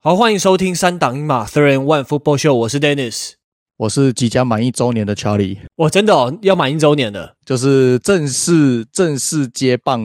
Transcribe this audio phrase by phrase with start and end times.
[0.00, 3.32] 好，欢迎收听三档英马 Three and One Football Show，我是 Dennis，
[3.78, 5.58] 我是即将满一周年的 Charlie。
[5.74, 10.00] 我真的哦，要满一周年了，就是正式正式接棒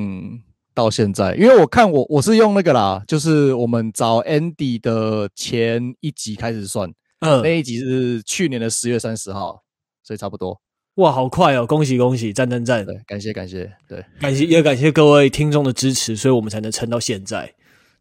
[0.73, 1.35] 到现在。
[1.35, 9.61] 因为我看我我是用那个啦，就是我们找 Andy 的前一集开始算，嗯，那一集是去年的十月三十号，
[10.03, 10.59] 所以差不多。
[10.95, 11.67] 哇，好快哦！
[11.67, 12.83] 恭喜恭喜，赞赞赞！
[12.83, 17.53] 对，感谢感谢，对，感谢也感谢各位听众的支持，所以我们才能撑到现在。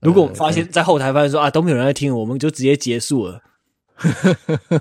[0.02, 3.40] 如果我们发现，在后台发现说啊都没有人在听，我们就直接结束了。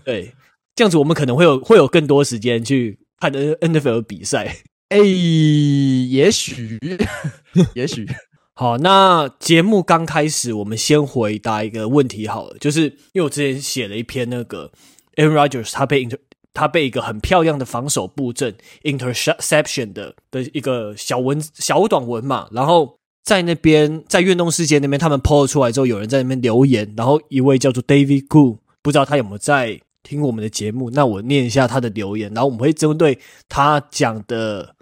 [0.03, 0.33] 对，
[0.75, 4.57] 这样子我们可能会有会有更多时间去看 NFL 比赛。
[4.89, 6.79] 哎，也许，
[7.75, 8.07] 也许。
[8.55, 14.71] 好，那节目刚开始，我们先回答一个问题好了，就是因为我之前写了一篇那个
[15.17, 16.17] Aaron Rodgers 他被 inter
[16.51, 23.00] 他被一个很漂亮的防守布阵 interception 的的一个小文小短文嘛，然后。
[23.23, 30.89] 在那边，在运动世界那边，他们 PO 出来之后，有人在那边留言，然后一位叫做 David Gu，不知道他有没有在听我们的节目。
[30.89, 34.75] 那我念一下他的留言，然后我们会针对他讲的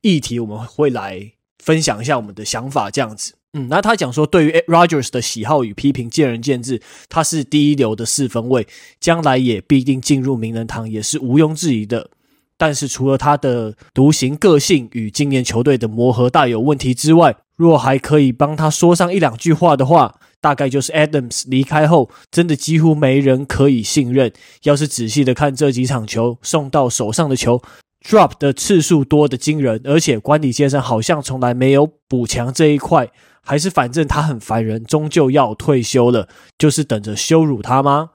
[0.00, 3.34] 议题，我们会来分享一下我们的想法，这样子。
[3.54, 8.66] 嗯，那他讲说，对于 Rogers 的喜好与批评见仁见智，他是第一流的四分卫，
[8.98, 12.08] 将来也必定进入名人堂，也是毋庸置疑的。
[12.56, 24.32] 但是除了他的独行个性与今年球队的磨合大有问题之外，若还可以帮他说上一两句话的话，大概就是 Adams 离开后，真的几乎没人可以信任。
[24.64, 27.62] 要是仔细的看这几场球，送到手上的球
[28.04, 33.10] ，drop 的次数多的惊人，而且管理阶层好像从来没有补强这一块，
[33.42, 38.10] 还是反正他很烦人，终究要退休了，就是等着羞辱他吗？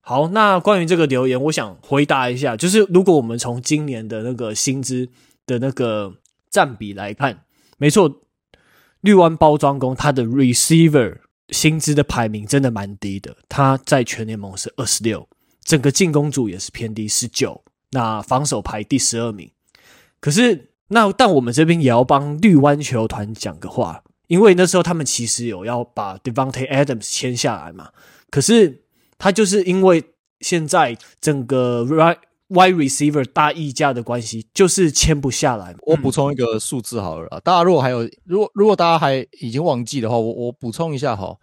[0.00, 5.08] 好，那关于这个留言，我想回答一下，就是如果我们从今年的那个薪资
[5.46, 6.14] 的那个
[6.50, 7.44] 占比来看，
[7.78, 8.20] 没错。
[9.00, 15.28] 绿湾包装工他的 receiver 薪资的排名真的蛮低的，他在全联盟是二十六，
[15.64, 19.50] 整个进攻组也是偏低十九，那防守排第十二名。
[20.20, 27.90] 可是那但我们这边也要帮绿湾球团讲个话，因为那时候他们其实有要把 Devante Adams 签下来嘛，
[28.30, 28.82] 可是
[29.18, 30.04] 他就是因为
[30.40, 32.18] 现在整个 right
[32.50, 35.72] Wide receiver 大溢价的关系，就是签不下来。
[35.82, 41.38] 我补充一个数字好了，嗯，大家如果还有，如果如果大家还已经忘记的话，我我补充一下哈。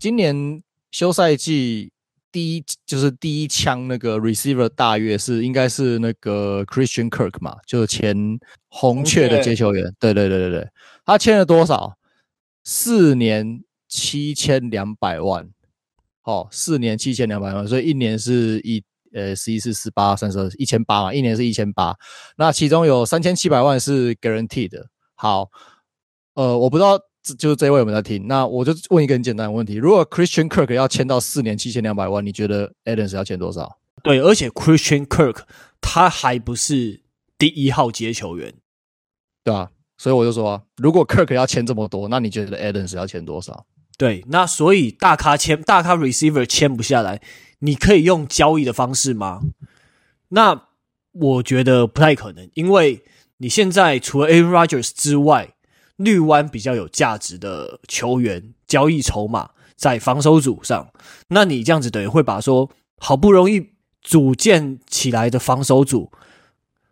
[0.00, 0.60] 今年
[0.90, 1.92] 休赛季
[2.32, 8.16] 第一就是第一枪那个 receiver 大约是应该是那个 Christian Kirk 嘛，就是前
[8.68, 9.94] 红雀的接球员。
[10.00, 10.68] 对对对对对，
[11.04, 11.96] 他签了多少？
[12.64, 15.48] 四年七千两百万。
[16.24, 18.82] 哦，四年七千两百万，所以一年是一。
[19.12, 21.96] 呃，十一是四八三十二，一千八嘛，一年是一千八，
[22.36, 24.86] 那其中有三千七百万是 guaranteed 的。
[25.14, 25.48] 好，
[26.34, 26.98] 呃，我不知道
[27.38, 33.78] 就是这位有没有在听，那我就问一个很简单的问题：如果 Christian Kirk 要签到四年七千两百万，你觉得 Adams 要签多少？
[34.02, 35.40] 对，而且 Christian Kirk
[35.80, 37.02] 他还不是
[37.36, 38.54] 第一号接球员，
[39.42, 43.66] 对啊，所以我就说啊，如果 Kirk 要签这么多，那你觉得 Adams 要签多少？
[43.96, 47.20] 对，那所以大咖签大咖 receiver 签不下来。
[47.60, 49.40] 你可以用交易的方式吗？
[50.28, 50.68] 那
[51.12, 53.02] 我觉得不太可能，因为
[53.38, 55.54] 你现在除了 Aaron Rodgers 之外，
[55.96, 60.92] 绿湾比较有价值的球员交易筹码在防守组上。
[61.28, 63.70] 那你这样子等于会把说好不容易
[64.02, 66.12] 组建起来的防守组，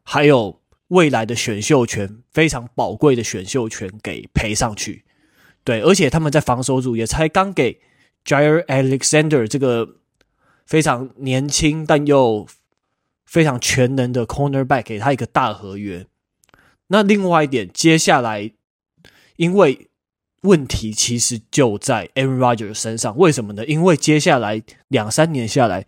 [0.02, 5.04] 还有未来的选秀权非常宝贵的选秀权给赔上去。
[5.62, 7.80] 对，而且他们在防守组也才刚给
[8.24, 9.98] Jair Alexander 这个。
[10.66, 12.44] 非常年轻但又
[13.24, 16.06] 非常全能的 cornerback，给他一个大合约。
[16.88, 18.50] 那另外一点，接下来
[19.36, 19.88] 因为
[20.42, 23.64] 问题其实就在 Aaron Rodgers 身上，为什么呢？
[23.64, 25.86] 因为接下来两三年下来，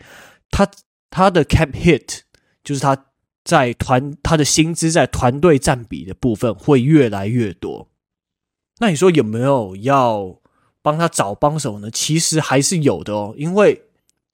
[0.51, 0.71] 他
[1.11, 2.21] 他的 cap hit
[2.63, 3.07] 就是他
[3.45, 7.89] 在团他的薪资在团队占比的部分会越来越多。
[8.79, 10.39] 那你说有没有要
[10.83, 11.91] 帮他找帮手呢？
[11.91, 13.83] 其实还是有的哦，因为。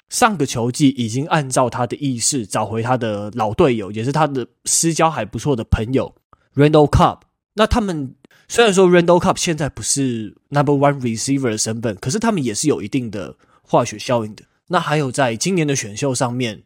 [0.09, 6.15] 上个球季已经按照他的意识找回他的老队友，也是他的私交还不错的朋友
[6.55, 7.21] Randall Cobb。
[7.55, 8.15] 那他们
[8.49, 14.45] 虽然说 Randall Cobb 现在不是 Number One Receiver 的身份，可是他们也是有一定的化学效应的。
[14.69, 16.63] 那还有在今年的选秀上面，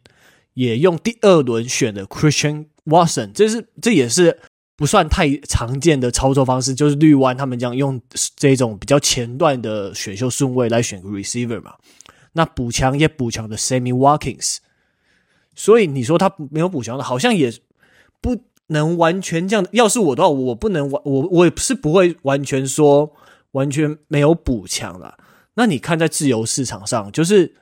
[0.53, 4.39] 也用第二轮选的 Christian Watson，这是这也是
[4.75, 8.01] 不算太常见的操作方式，就是绿湾他们将用
[8.35, 11.73] 这种比较前段的选秀顺位来选个 Receiver 嘛。
[12.33, 14.57] 那补强也补强的 Sammy Watkins，
[15.55, 17.53] 所以你说他没有补强的，好像也
[18.21, 19.65] 不能完全这样。
[19.71, 23.13] 要是我的话，我不能完，我我也是不会完全说
[23.51, 25.17] 完全没有补强了。
[25.55, 27.55] 那你看在自由市场上，就是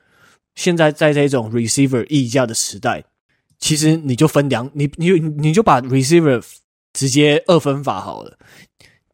[0.56, 3.06] 现在在这种 receiver 溢价的时代，
[3.58, 6.44] 其实你就分两，你你你就把 receiver
[6.94, 8.38] 直接二分法好了。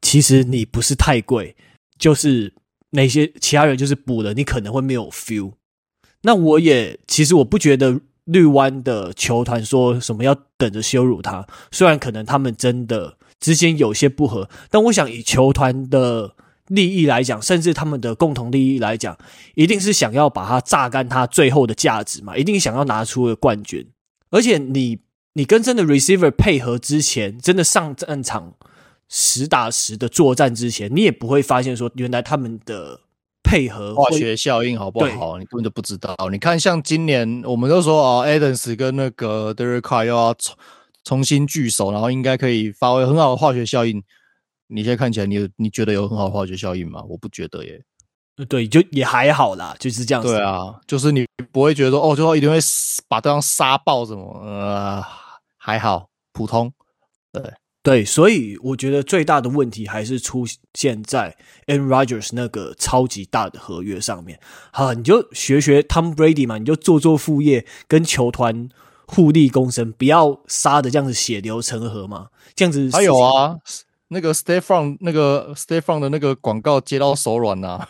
[0.01, 1.55] 其实你不是太贵，
[1.97, 2.53] 就是
[2.95, 5.53] 那些其他人就是补了，你可能会没有 feel。
[6.21, 16.35] 那我也其实我不觉得绿湾的球团说什么要等着羞辱他，虽然可能他们真的之间有些不合，但我想以球团的
[16.67, 19.17] 利益来讲，甚至他们的共同利益来讲，
[19.55, 23.85] 一定是想要把它榨干它最后的价值嘛，一定想要拿出个冠军。
[24.29, 24.99] 而且你
[25.33, 28.53] 你跟真的 receiver 配合之前，真的上战场。
[29.09, 32.99] 实打实的作战之前，你也不会发现说，原来他们的
[33.43, 35.37] 配合化学效应好不好？
[35.37, 36.15] 你根本就不知道。
[36.31, 40.55] 你看，像今年我们都说哦，Adams 跟那个 Derek Carr 又要重
[41.03, 44.01] 重新聚首，然后应该可以发挥很好的化学效应。
[44.67, 47.03] 你现在看起来你，你你觉得有很好的化学效应吗？
[47.07, 47.83] 我不觉得耶。
[48.49, 50.29] 对，就也还好啦，就是这样子。
[50.29, 52.57] 对啊，就是你不会觉得说哦，最后一定会
[53.07, 54.39] 把对方杀爆什么？
[54.41, 55.03] 呃，
[55.57, 56.73] 还好，普通。
[57.31, 57.43] 对。
[57.83, 61.35] 对，所以我觉得最大的问题还是出现在
[61.67, 64.39] Aaron Rodgers 那个超级大的合约上面。
[64.71, 68.69] 好，你就学学 Tom Brady 嘛，你就做做副业，跟球团
[69.05, 72.29] 互利共生，不要杀的这样子血流成河嘛。
[72.55, 73.57] 这样子还有啊，
[74.07, 77.89] 那个 State Farm 那个 State Farm 的那个广告接到手软呐、啊，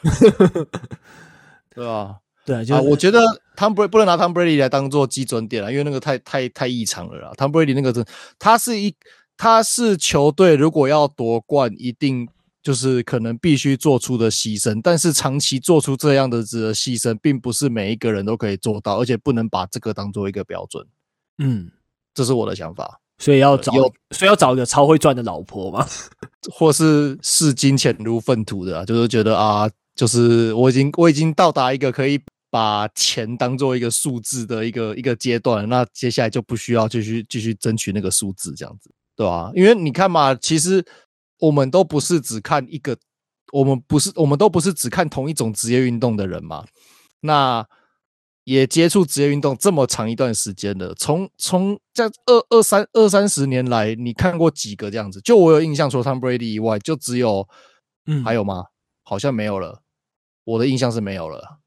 [1.75, 2.15] 对啊？
[2.45, 3.19] 对，就啊，我觉得
[3.55, 7.31] Tom Brady 不能拿 Tom Brady 来当做基准点了，因为那个太太太异常了啦。
[7.37, 8.03] Tom Brady 那个真，
[8.39, 8.95] 他是一。
[9.43, 12.25] 他是球队如果要夺冠，一定
[12.61, 14.79] 就是可能必须做出的牺牲。
[14.81, 20.87] 但是长期做出这样的的牺牲，并不是每一个人都可以做到，而且不能把这个当做一个标准。
[21.39, 21.69] 嗯，
[22.13, 23.01] 这是我的想法。
[23.17, 23.73] 所以要找，
[24.11, 25.85] 所以要找一个超会赚的老婆嘛？
[26.49, 32.17] 或是视金钱如粪土的，就是觉得啊，就是我已经我已经到达一个可以
[32.49, 38.89] 把钱当做一个数字的一个一个阶段，那接下来就不需要继续继续争取那个数字，这样子。
[39.15, 40.83] 对啊，因为你看嘛，其实
[41.39, 42.97] 我们都不是只看一个，
[43.51, 46.65] 我们不是，我们都不是只看同一种职业运动的人嘛。
[47.21, 47.65] 那
[48.43, 55.21] 也接触职业运动这么长一段时间了，从从在二二三二三十年来，你看过几个这样子？
[55.21, 57.47] 就我有印象，除了 Tom Brady 以外，就只有，
[58.07, 58.65] 嗯，还有吗？
[59.03, 59.81] 好像没有了。
[60.43, 61.59] 我的印象是没有了。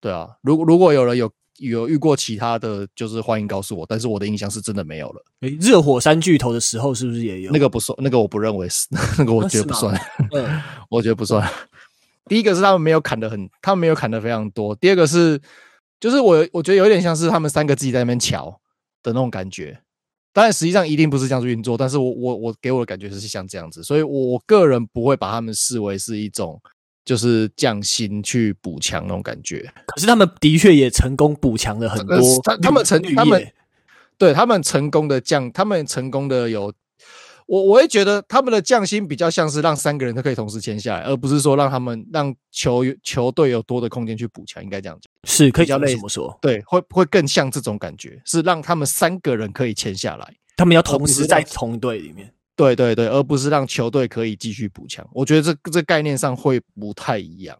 [0.00, 1.32] 对啊，如果如果有人有。
[1.58, 5.24] 有遇过其他的就是欢迎告诉我，但是我的印象是真的没有了。
[5.40, 7.52] 诶，热火三巨头的时候是不是也有？
[7.52, 9.94] 那个不算，那个我不认为是， 那个我觉得不算。
[10.32, 11.48] 嗯， 我觉得不算。
[12.26, 14.74] 第一个是他们没有砍得很，他们没有砍得非常多。
[14.74, 15.40] 第二个是，
[16.00, 18.60] 就是我我觉得有点像是他们三个自己在那边瞧
[19.02, 19.80] 的那种感觉。
[20.32, 26.60] 当然，实际上一定不是这样子运作，但是我我我给我的感觉是像这样子，所以我个人不会把他们视为是一种。
[27.04, 32.18] 就是降薪去补强那种感觉，可是他们的确也成功补强了很多。
[32.42, 33.52] 他他们成他们
[34.16, 36.72] 对他们成功的降，他们成功的有，
[37.46, 46.38] 我我会觉得他们的降薪比较像是让三个人都可以同时签下来，而不是说让他们让球球队有多的空间去补强，应该这样讲是可以这么说。
[46.40, 52.32] 对，会会更像这种感觉，是让他们三个人可以签下来，他们要同时在同队里面。
[52.56, 57.58] 对对对，而不是让球队可以继续补强，我觉得这这概念上会不太一样。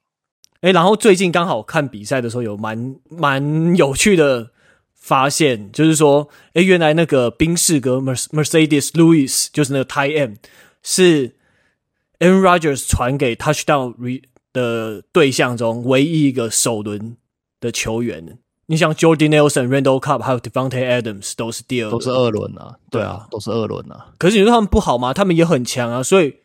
[0.61, 4.51] 哎，然后最近刚好看比赛的时候，有蛮蛮有趣的
[4.95, 10.37] 发现，就是说，哎，原来那个宾士哥 Mercedes Lewis 就是那个 Tight End
[10.83, 11.37] 是
[12.21, 13.95] Aaron Rodgers 传给 Touchdown
[14.53, 17.17] 的对象中唯一一个首轮
[17.61, 18.39] 的球员。
[18.67, 24.13] 你像 Jordan Nelson、Randall Cobb 还有 Devante Adams 都是第二轮，都是二轮啊，对啊，都是二轮啊。
[24.17, 25.13] 可是你说他们不好吗？
[25.13, 26.37] 他们也很强啊，所以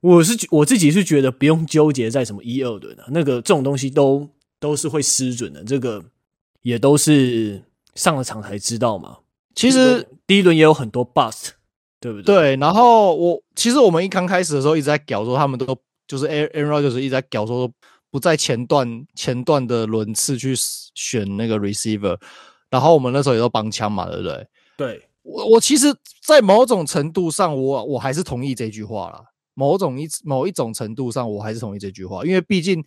[0.00, 4.26] 我是我自己是觉得不用纠结在什么一二轮啊，那个这种东西都
[4.58, 6.02] 都是会失准的，这个
[6.62, 7.62] 也都是
[7.94, 9.18] 上了场才知道嘛。
[9.54, 11.50] 其实第一轮也有很多 bust，
[12.00, 12.34] 对不对？
[12.34, 12.56] 对。
[12.56, 15.76] 然后我其实我们一刚开始的时候一直在屌说他们都
[16.08, 17.70] 就是 Aaron Rodgers 一直在屌说。
[18.14, 20.54] 不在前段前段的轮次去
[20.94, 22.16] 选那个 receiver，
[22.70, 24.46] 然后我们那时候也都帮腔嘛，对不对？
[24.76, 25.92] 对，我我其实，
[26.24, 29.20] 在某种程度上我，我我还是同意这句话啦。
[29.54, 32.84] 某种一某一种程度上，我还是同意这句话，因为毕竟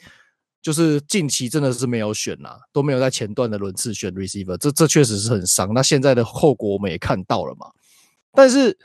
[0.62, 5.74] 就是近期真的是没有选啦，都没有在前段的轮次选 receiver，这这确实是很伤。
[5.74, 7.68] 那现在的后果我们也看到了嘛。
[8.32, 8.78] 但是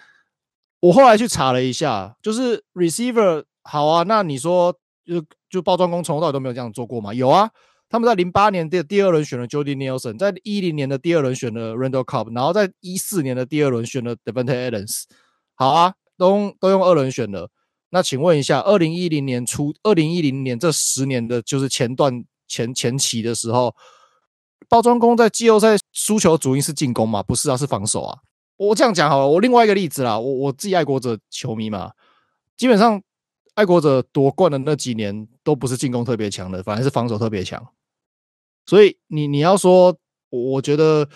[0.80, 5.24] 我后来去查了一下，就是 receiver 好啊，那你说就。
[5.52, 7.12] 就包装工从头到尾都没有这样做过吗？
[7.12, 7.50] 有啊，
[7.90, 15.02] 他们在零八年的第二轮选了 Jody Nelson，在一零年的第二轮选了 Randall Cobb，然后在一四年的第二轮选了 Devante Adams。
[15.54, 17.50] 好啊，都都用二轮选了。
[17.90, 23.76] 那请问一下，二零一零年初，二零一零年这十年的，就是前段前前期的时候，
[24.70, 27.22] 包装工在季后赛输球主因是进攻吗？
[27.22, 28.18] 不是啊，是防守啊。
[28.56, 31.92] 我这样讲好了，我另外一个例子啦，我我自己爱国者球迷嘛，
[32.56, 33.02] 基本上
[33.54, 37.66] 爱国者夺冠的那几年都不是进攻特别强的，反而是防守特别强。
[38.66, 39.96] 所以你你要说，
[40.30, 41.08] 我觉得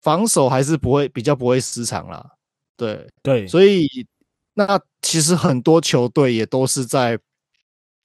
[0.00, 2.32] 防守还是不会比较不会失常啦。
[2.76, 3.88] 对对，所以。
[4.58, 7.18] 那其实很多球队也都是在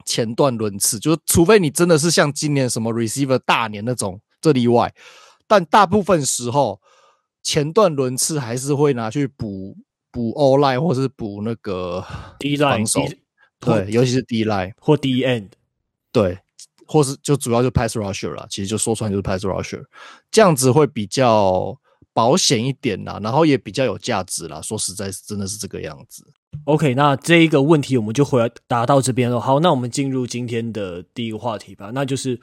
[0.04, 4.94] 前段轮次，就是除非你真的是像今年什么 receiver 大年那种，这例外。
[5.48, 6.82] 但大部分时候
[7.42, 9.78] 前段轮次还是会拿去补
[10.12, 12.06] 补 O-line 或是补那个
[12.38, 12.86] D-line，
[13.62, 15.48] 对，尤其是 D-line 或 D-end，
[16.12, 16.38] 对，
[16.88, 19.84] 或是就主要就 pass rusher 啦，其实就说穿就是 pass rusher，
[20.30, 21.78] 这样子会比较
[22.14, 24.60] 保险一点啦，然后也比较有价值啦。
[24.62, 26.26] 说实在，是真的是这个样子。
[26.66, 29.40] OK，那这一个问题我们就回答到这边了。
[29.40, 31.92] 好，那我们进入今天的第一个话题吧。
[31.94, 32.40] 那就是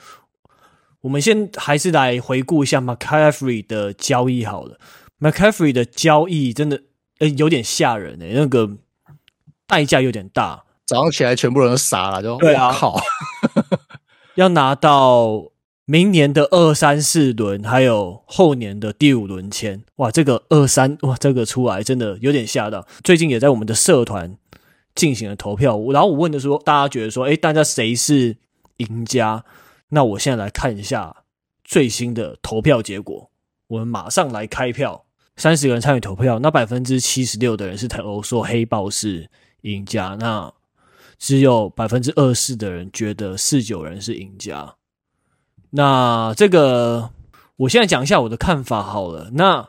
[1.02, 4.78] 我们先还是来回顾一下 McCaffrey 的交易好了。
[5.20, 6.82] McCaffrey 的交易真的
[7.18, 8.78] 诶有点吓人诶、欸，那个
[9.66, 10.64] 代价有点大。
[10.88, 12.98] 早上起来全部人都傻了，就对啊，靠，
[14.34, 15.52] 要拿到。
[15.90, 22.86] 明年的二三四轮，还有后年的第五轮签，哇，这个二三哇，这个出来真的有点吓到。
[23.02, 24.36] 最近也在我们的社团
[24.94, 28.36] 进行了投票，然后我问的说，大家觉得说，哎，大家谁是
[28.76, 29.46] 赢家？
[29.88, 31.24] 那我现在来看一下
[31.64, 33.30] 最新的投票结果，
[33.68, 39.30] 我们马上来开票，三十个人参与投票，那百分之七十六的人是投说黑豹是
[39.62, 40.52] 赢家，那
[41.18, 44.76] 只有百分之二十的人觉得四九人是赢家。
[45.70, 47.10] 那这个，
[47.56, 49.30] 我现在讲一下我的看法好了。
[49.34, 49.68] 那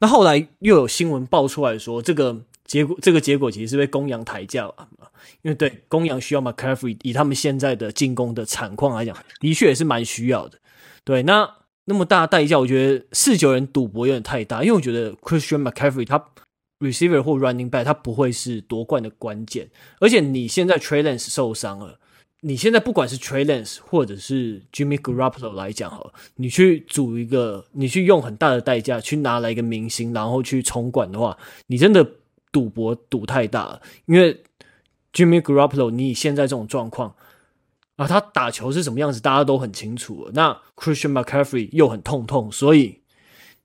[0.00, 4.74] 那后来又有新闻爆出来说，这个结果，这个结果其实是被公羊抬价了，
[5.42, 10.58] 因为对公羊需要 McCaffrey，以他们现在的进攻的惨况来讲，的确也是蛮需要的。
[11.04, 11.50] 对，那
[11.86, 16.22] 那么大代价，我觉得四九人赌博有点太大，因为我觉得 Christian McCaffrey 他
[16.80, 19.68] receiver 或 running back 他不会是夺冠的关键，
[20.00, 21.98] 而且你现在 Trey Lance 受伤了。
[22.40, 32.08] 你现在不管是 Trey Lance 或者是 Jimmy Garoppolo 来讲哈，你去组一个，你去用很大的代价去拿来一个明星，然后去冲冠的话，你真的
[32.52, 33.82] 赌博赌太大了。
[34.06, 34.44] 因为
[35.12, 37.12] Jimmy Garoppolo，你现在这种状况
[37.96, 40.30] 啊，他打球是什么样子，大家都很清楚。
[40.32, 43.00] 那 Christian McCaffrey 又很痛痛，所以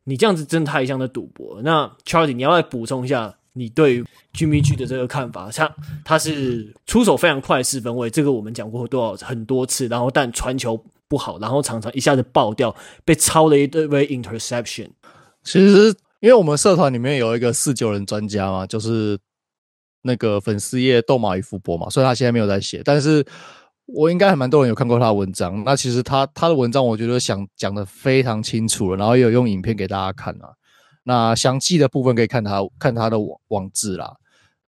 [0.03, 1.61] 你这样子真的太像在赌博。
[1.63, 3.35] 那 Charlie，你要来补充一下。
[3.55, 14.89] 你对于 Jimmy G 的这个看法，他他是出手非常快，四分卫，这个我们讲过多少很多次，然后但传球不好，然后常常一下子爆掉，被抄了一堆 interception。
[15.43, 19.19] 其实，因为我们社团里面有一个四九人专家嘛，就是
[20.01, 23.23] 那个粉丝页斗马与福伯嘛，所以他现在没有在写，但是
[23.85, 25.63] 我应该还蛮多人有看过他的文章。
[25.63, 30.53] 那其实他他的文章，我觉得想讲得非常清楚了，然后也有用影片给大家看啊。
[31.03, 34.13] 那详细的部分可以看他看他的网网志啦，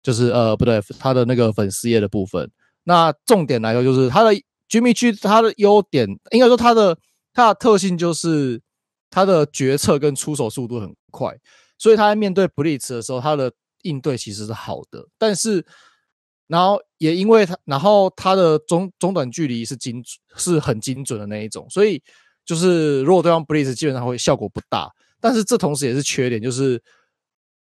[0.04, 2.52] 就是呃不对，他的那个粉丝页的部分。
[2.84, 4.34] 那重点来说，就是他的
[4.70, 6.98] Jimmy G，他的优点应该说他的
[7.34, 8.62] 他的特性就是
[9.10, 11.34] 他的决策跟出手速度很快，
[11.78, 13.52] 所以他在面对 Blitz 的时候，他的
[13.84, 15.08] 应对其实是好的。
[15.18, 15.66] 但是，
[16.48, 20.04] 然后也因为他，然后他的中中短距离是精
[20.36, 22.02] 是很精准的那一种，所以
[22.46, 24.92] 就是如果对方 Blitz 基本上会效果不大。
[25.22, 26.80] 但是这同时也是缺点，就是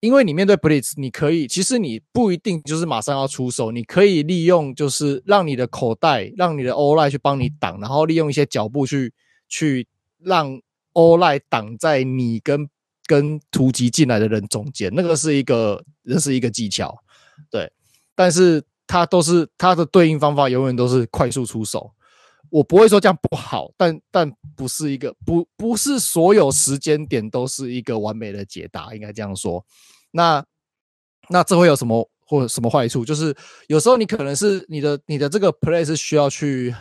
[0.00, 9.12] 因为你面对 blitz，你可以其实你不一定就是马上要出手，你可以利用就是让你的口袋，让你的 O-line 去帮你挡，然后利用一些脚步去
[9.49, 9.87] 去
[10.19, 10.61] 让
[10.95, 12.69] O-line 挡在你跟
[13.07, 16.99] 跟突击进来的人中间，那个是一个那是一个技巧，
[17.50, 17.71] 对。
[18.14, 21.90] 但是它都是它的对应方法，永远都是快速出手。
[22.50, 29.64] 我不会说这样不好，但但不是一个不不是所有时间点都是一个完美的解答，应该这样说。
[30.12, 30.44] 那
[31.28, 33.04] 那这会有什么或者什么坏处？
[33.04, 33.35] 就是
[33.66, 36.73] 有时候你可能是你的你的这个 play 是需要去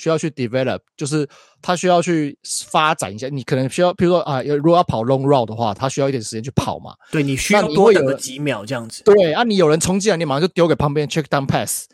[0.00, 1.28] 需要去 develop，就是
[1.60, 2.38] 他需要去
[2.70, 3.28] 发展一下。
[3.28, 6.94] 你可能需要，比如说啊，如果要跑 long route 的话，他需要一点时间去跑嘛。
[7.12, 9.02] 对，你需要多等个几秒这样子。
[9.04, 11.86] 对啊，你有人冲进来，你马上就丢给旁边 check down pass。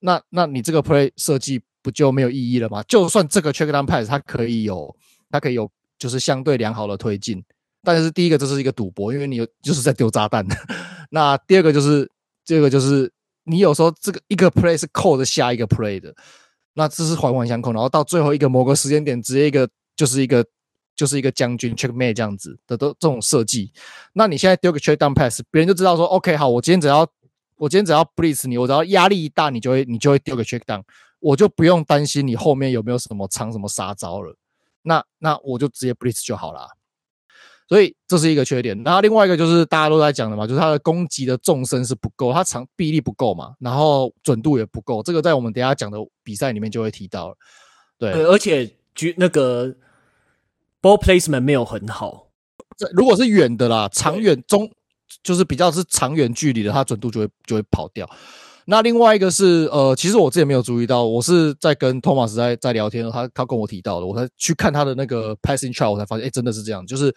[0.00, 1.62] 那那你这个 play 设计。
[1.84, 2.80] 不就没有意义了吗？
[2.84, 4.94] 就算这个 check down pass 它可以有，
[5.32, 7.42] 它可以有，就是相对良好的推进。
[7.82, 10.46] 但是第一个这是一个赌博，因为你有就是在丢炸弹。
[11.10, 12.08] 那第二个就是
[12.44, 13.12] 这个就是
[13.42, 16.14] 你有时候这个一个 play 是扣着下一个 play 的，
[16.74, 17.72] 那这是环环相扣。
[17.72, 20.44] 然后到最后一个某个时间点，直接一个就是一个
[20.94, 23.72] 就是一个将军 checkmate 这样子的都这种设计。
[24.12, 27.06] 那你现在丢个 check down pass，别人就知道说 OK 好，我今天只要
[27.56, 30.82] 我今天只要 blitz 你，我只要压力一大，你就会你就会丢个 check down，
[31.20, 34.36] 我就不用担心你后面有没有什么藏什么杀招了。
[34.82, 36.66] 那那我就直接 blitz 就好了。
[37.72, 38.78] 所以这是一个缺点。
[38.84, 45.02] 然后另外一个就是大家都在讲的嘛，就是它的攻击的纵深是不够，它长臂力不够嘛，然后准度也不够。
[45.02, 47.34] 这个在我们等一下讲的比赛里面就会提到了。
[47.98, 49.74] 对，而且举那个
[50.82, 52.26] ball placement 没有很好。
[52.76, 54.70] 这如果是远的啦，长远中
[55.22, 58.06] 就是比较是长远距离的，它准度就会就会跑掉。
[58.66, 67.12] 那另外一个是呃，其实我之前没有注意到，我是在跟托马斯在在聊天，他他跟我提到的，我才去看他的那个 passing chart，我才发现，哎，真的是这样，就是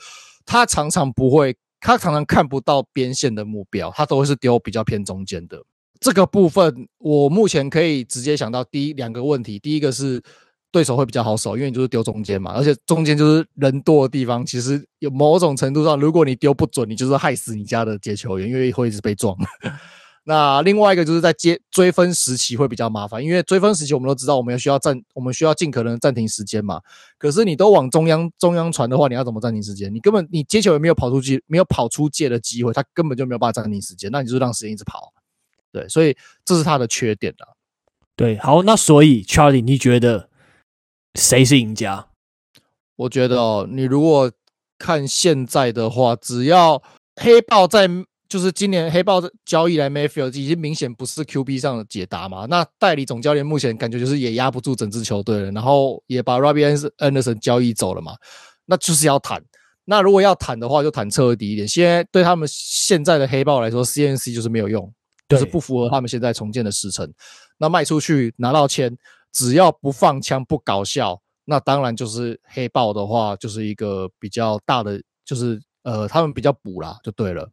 [0.46, 5.62] 他常常不会，他常常看不到边线的目标，他都会是丢比较偏中间的。
[6.00, 10.22] 这个部分我目前可以直接想到第一两个问题，第一个是。
[10.72, 14.46] 对手会比较好守，因为你就是丢中间嘛，而且中间就是人多的地方。
[14.46, 19.34] 其实有某种程度上，如果你丢不准，你就是害死你家的接球员，因为会一直被撞。
[20.28, 26.82] 那另外一个就是在接追分时期会比较麻烦，因为追分时期我们都知道，我们要需要暂，我们需要尽可能暂停时间嘛。
[27.18, 29.94] 可是你都往中央中央传的话，你要怎么暂停时间？
[29.94, 34.12] 你根本你接球也没有跑出去，没有跑出界的机会，他根本就没有办法暂停时间。
[34.12, 35.14] 那你就让时间一直跑。
[35.72, 37.56] 对，所以这是他的缺点了。
[38.16, 40.30] 对，好，那所以 Charlie，你觉得？
[41.18, 42.10] 谁是赢家？
[42.98, 44.30] 我觉得哦，你如果
[44.78, 46.84] 看现在的话，只要
[47.16, 47.88] 黑豹在，
[48.36, 52.46] 就是今年黑豹的交易来 Mayfield 已经明显不是 QB 上的解答嘛。
[52.50, 58.18] 那代理总教练目前感觉就是也压不住整支球队了，然后也把 Robbie Anderson 交易走了嘛。
[58.66, 59.42] 那就是要谈。
[59.86, 61.66] 那如果要谈的话，就谈彻底一点。
[61.66, 64.94] 现在对他们现在的黑豹来说，CNC 就是没有用，
[65.30, 67.10] 就是不符合他们现在重建的时程。
[67.58, 68.98] 那卖出去拿到钱。
[69.32, 77.46] 只要不放枪不搞笑，那当然就是黑豹的话，就是一个比较大的，就是呃，他们比较补啦，就对了。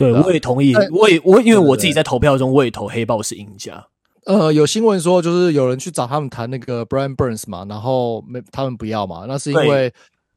[0.00, 3.86] 对，我也同意，我也我因为我自己在投票中，我也投黑豹是赢家。
[4.26, 9.92] 呃，有新闻说，就是有人去找他们谈那个 Brian Burns 嘛，然后没他们不要嘛，那是因为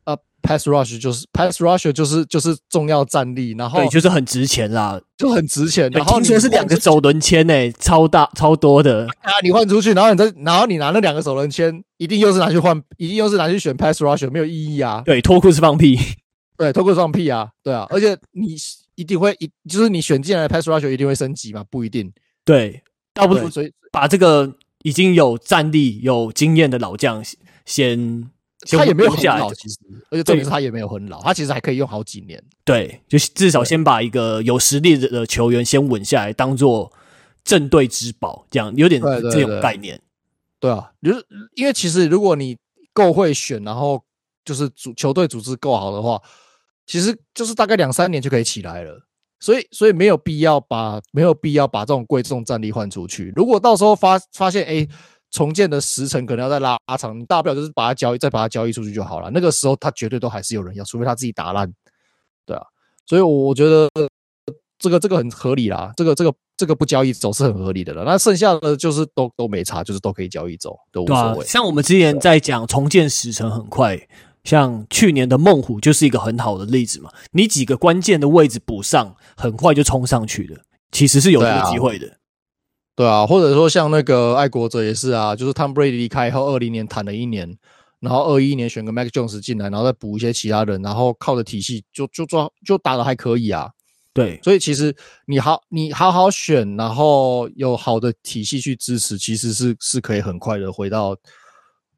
[0.05, 0.17] 呃。
[0.45, 5.89] Pass rush 就是 pass rush 就是就是重要战力，然后对，就是很值钱啦，就很值钱。
[5.91, 9.31] 然后听说是两个首轮签诶，超大超多的啊！
[9.41, 15.01] 你换出去，然后你再然后你拿那两个首轮签，一定又是拿去换，一定又是拿去选 pass rush，没有意义啊！
[15.05, 15.97] 对，脱裤子放屁，
[16.59, 17.47] 对，脱裤子放屁啊！
[17.63, 18.57] 对啊，而且你
[18.95, 21.63] 一定会一就是你选进来的 pass rush 一定会升级嘛？
[21.69, 22.11] 不一定。
[22.45, 22.81] 对，
[23.13, 27.23] 倒不如所以把这个已经有战力、有经验的老将
[27.65, 28.29] 先。
[28.65, 29.77] 他也没有很老，其实，
[30.09, 32.41] 而且重点是他也没有很老，他其实还可以用好几年。
[32.63, 36.89] 对，就至少先把一个有实力的球员先稳下来，当做
[37.43, 39.99] 镇队之宝，这样有点这种概念。
[40.61, 42.57] 对啊，就是因为其实如果你
[42.93, 44.01] 够会选，然后
[44.45, 46.21] 就是组球队组织够好的话，
[46.85, 49.05] 其实就是大概两三年就可以起来了。
[49.39, 53.33] 所以，所以没有必要把没有必要把这种贵重战力换出去。
[53.35, 54.87] 如果到时候发发现，哎。
[55.35, 59.31] 重建的时程可能要再拉长，你大不了就是把它交易，再把它交易出去就好了。
[59.31, 61.73] 那个时候他绝对都还是有人要，除非他自己打烂，
[62.45, 62.61] 对啊。
[63.07, 63.89] 所以我觉得
[64.77, 68.03] 这个这个很合理啦，这个这个这个不交易走是很合理的了。
[68.03, 71.45] 那剩下的就是都都没差，就是都可以交易走，都无所谓。
[71.47, 73.99] 像我们之前在讲重建时程很快，
[74.43, 77.09] 像去年的孟虎就是一个很好的例子嘛。
[77.31, 82.17] 你几个关键的位置补上，很快就冲上去了，其实是有这个机会的。
[82.95, 87.57] 对啊，或者说像那个爱国者也是啊，就是 Tom Brady 离开以后，二零年谈了一年，
[87.99, 93.71] 然后二一年选个 Mac Jones 进来，然后再补一些其他人，然后靠着体系就就抓就打的还可以啊。
[94.13, 101.17] 对，所以其实你好你好好选，然后有好的体系去支持，其实是是可以很快的回到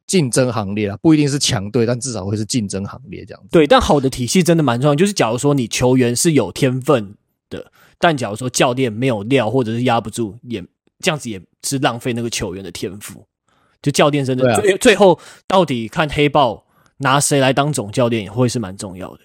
[0.08, 3.50] 竞争行列啊，不一定是强队，但至少会是竞争行列这样子。
[3.52, 7.15] 对，但好的体系真的蛮重要，就是假如说你球员是有天分
[7.50, 10.63] 的，但假如说教练没有料或者是压不住也。
[11.00, 13.28] 这样子也是浪费那个球员的天赋，
[13.82, 16.65] 就教练真的最、啊、最后到底看黑豹
[17.00, 19.20] 拿谁来当总教练也会是蛮重要的。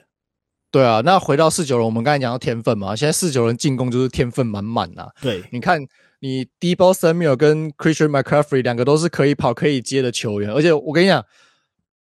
[0.72, 5.08] 对啊，那回到四九人，我们刚才讲到天分嘛，现在四九人进攻就是天分满满呐。
[5.22, 5.80] 对，你看
[6.20, 11.24] 你 Deebo Samuel 跟 Christian McCaffrey 两个都是可以跑可以接的球员，而且我跟你讲，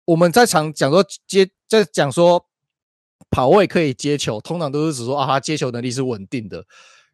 [0.05, 2.47] 我们在场讲说接在讲说
[3.31, 6.65] 跑位可以接球，通常都是指说啊他接球能力是稳定的。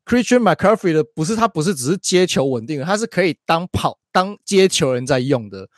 [0.06, 5.68] Christian McCaffrey 的不是他不是只是接球稳定，他是可以当跑当接球人在用的。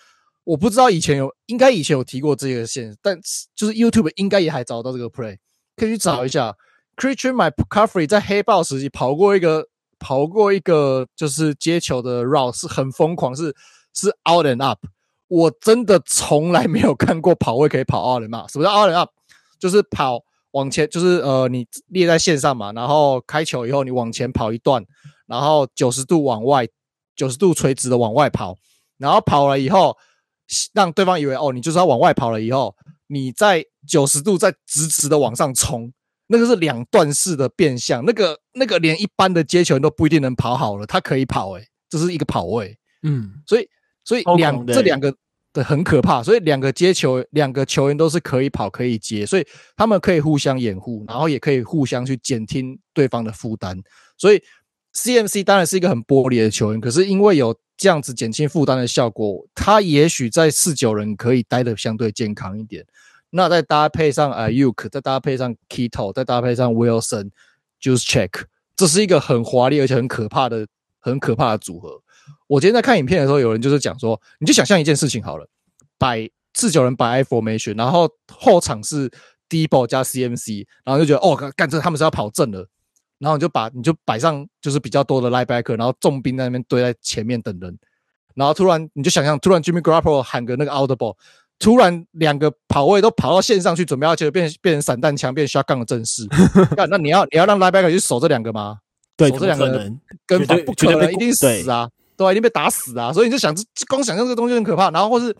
[0.44, 3.20] 我不知道以前有，应该以前有提过这个线，但
[3.56, 5.36] 就是 YouTube 应该也还找到这个 play，
[5.74, 6.56] 可以去找一下。
[6.96, 9.68] Christian McCaffrey 在黑豹时期跑过一个
[10.00, 13.54] 跑过一个就是接球的 route 是很疯狂，是
[13.94, 14.80] 是 out and up。
[15.28, 18.50] 我真的从来没有看过跑位可以跑 out and up。
[18.50, 19.10] 什么叫 out and up？
[19.60, 20.24] 就是跑。
[20.52, 24.84] 往前就是呃，你列在线上嘛，然后开球以后你往前跑一段，
[25.28, 26.66] 然后九十度往外，
[27.14, 28.56] 九十度垂直的往外跑，
[28.98, 29.96] 然后跑了以后，
[30.72, 32.74] 让对方以为哦，你就是要往外跑了以后，
[33.06, 35.92] 你在九十度再直直的往上冲，
[36.30, 43.68] 那个是两段式的变向，那个那个连一般的接球人都不一定能跑好了，他可以跑诶、欸，这是一个跑位，嗯，所以
[44.04, 45.14] 所以两这两个。
[45.52, 49.44] 的很可怕，所以两个接球，两个球员都是可以跑可以接，所以
[49.76, 53.76] 他们可以互相掩护，然后也可以互相去减轻对方的负担。
[54.16, 54.40] 所以
[54.94, 62.86] CMC 当然是一个很玻璃的球员，可是因为有这样子减轻负担的效果，他也许在四九人可以待得相对健康一点。
[63.30, 67.30] 那再搭配上 Ayuk，再搭配上 Kittle，再搭配上 Wilson、
[67.80, 68.44] Juice Check，
[68.76, 70.66] 这是一个很华丽而且很可怕的、
[70.98, 72.02] 很可怕的组合。
[72.46, 75.48] 我今天在看影片的时候，有人就是讲说，你就想象一件事情好了，
[75.96, 79.08] 摆四九人摆 I formation，然后后场是
[79.48, 82.68] Deebo 加 CMC，然后就觉得哦，干这他们是要跑正了，
[83.18, 87.78] 然后你就把你就摆上就是比较多的 Liebacker，然后重兵在那边堆在前面等人，
[88.34, 91.16] 然后突然你就想象，突然 Jimmy Garoppolo 喊个那个 OUTABLE
[91.60, 96.26] 突然两个跑位都跑到线上去，准备要就变变成散弹枪，变 shotgun 的阵势，
[96.88, 98.78] 那你要你要让 linebacker 去守这两个吗？
[99.14, 101.88] 对，守这两个人跟防不可能，一定死啊！
[102.16, 103.12] 对啊，一定被打死啊！
[103.12, 103.54] 所以你就想，
[103.88, 104.90] 光想象这个东西很可怕。
[104.90, 105.36] 然后或是，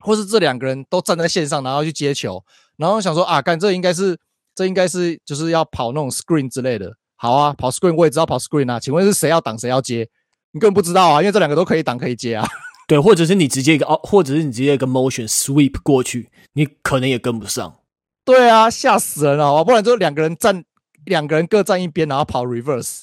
[0.00, 2.44] 或是这两个人都站在线上，然后去接球，
[2.76, 4.18] 然后想说啊，干这应该是，
[4.54, 6.92] 这应该是就是要跑那种 screen 之类的。
[7.16, 8.78] 好啊，跑 screen 我也知道跑 screen 啊。
[8.78, 10.06] 请问是谁要挡，谁要接？
[10.52, 12.46] 你根本不知道啊，因为这两个都可以挡，可以接啊。
[12.86, 17.80] 对，或者是你直接一个哦，或者是你直接一个 motion sweep 过去，你可能也跟不上。
[18.24, 19.64] 对啊，吓死人了，好吧？
[19.64, 20.64] 不然就两个人站，
[21.06, 23.02] 两个人各站一边，然后跑 reverse。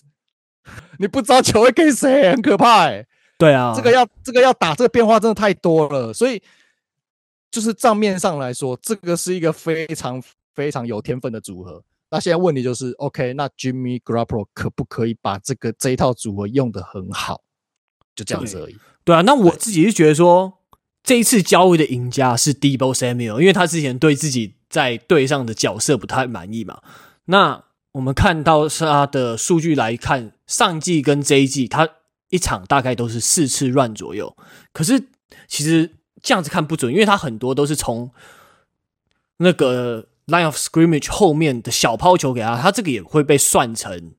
[1.00, 3.08] 你不知道球会给谁，很可怕哎、欸。
[3.38, 6.14] 对啊，这个要这个要打，这个变化真的太多了。
[6.14, 6.42] 所以
[7.50, 10.22] 就是账面上来说，这个是一个非常
[10.54, 11.84] 非常有天分的组合。
[12.12, 17.42] 那现在问题就是，OK，那 Jimmy Garoppolo 可不可以把这个这一套组合用得很好？
[18.14, 18.78] 就这样子而已。
[19.04, 20.60] 对，啊，那我自己是觉得说，
[21.04, 26.82] 这一次交易的赢家是 Deebo Samuel，因为他之前对自己在队上的角色不太满意嘛。
[27.26, 31.90] 那我们看到他的数据来看，上季跟这一季，他
[32.30, 34.38] 一场大概都是四次 run 左右。
[34.72, 35.08] 可是
[35.48, 38.12] 其实这样子看不准，因为他很多都是从
[39.38, 44.14] 那个 line of scrimmage 后面的小抛球给他，他这个也会被算成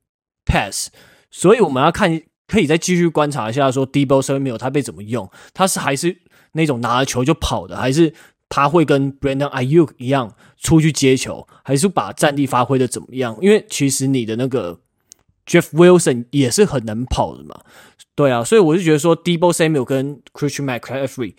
[0.45, 0.89] pass。
[1.31, 2.21] 所以我们要看，
[2.53, 6.15] 可以再继续观察一下，说 Debo Samuel 他被怎么用，他是还是
[6.51, 8.13] 那种拿了球就跑的，还是？
[8.49, 13.35] 他会跟 Brandon Aiyuk 一样出去接球，还是把战力发挥的怎么样？
[13.41, 14.79] 因为其实你的那个
[15.47, 17.59] Jeff Wilson 也是很能跑的嘛，
[18.13, 21.33] 对啊，所以我就觉得说 Deebo Samuel 跟 Christian McCaffrey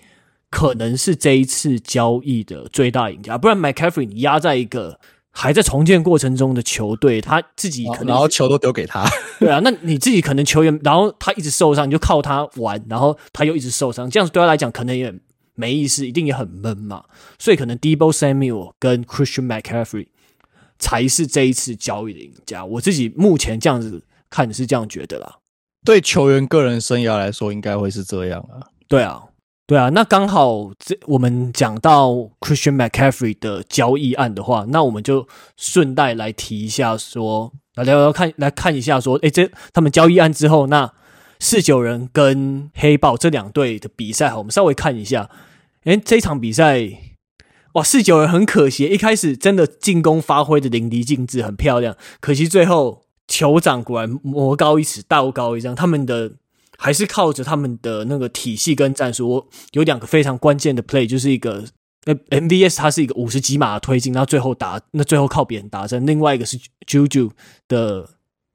[0.50, 4.98] 可能是这一次交易的最大赢家，不然 McCaffrey 你压在一个
[5.34, 9.04] 还在重建过程中的球队，他自己可能然后球都丢给他，
[9.38, 15.14] 对啊，那你自己可能球员，然后他一直受伤，你就靠他玩，然后他又一直受伤，这样子对他来讲可能也。
[15.56, 17.04] 没意思，一定也很闷嘛，
[17.38, 20.08] 所以可能 Deebo Samuel 跟 Christian McCaffrey
[20.80, 22.64] 才是这一次交易的赢家。
[22.64, 25.36] 我自己目前这样子看是这样觉得啦。
[25.84, 28.66] 对球员个人生涯来说，应该会是这样啊。
[28.88, 29.22] 对啊，
[29.66, 29.88] 对啊。
[29.90, 40.92] 那刚好这我们讲到 Christian McCaffrey 的交易案的话，那我们就顺带来提一下说，来聊聊看，来看一下说，诶，这他们交易案之后，那。
[41.40, 45.28] 四九人跟黑豹这两队的比赛，好，我们稍微看一下。
[45.82, 46.88] 诶，这场比赛，
[47.74, 51.96] 哇，四九人很可惜，一开始真的进攻发挥的淋漓尽致，很漂亮。
[52.20, 56.32] 可惜最后酋长果然魔高一尺，道高一丈，他们的
[56.78, 59.28] 还是靠着他们的那个体系跟战术。
[59.28, 61.64] 我有两个非常关键的 play，就是一个
[62.04, 66.06] 那 MVS，它是一个五十几码的推进，然后最后打，那最后靠别人达阵。
[66.06, 67.30] 另外一个是 Juju
[67.68, 68.10] 的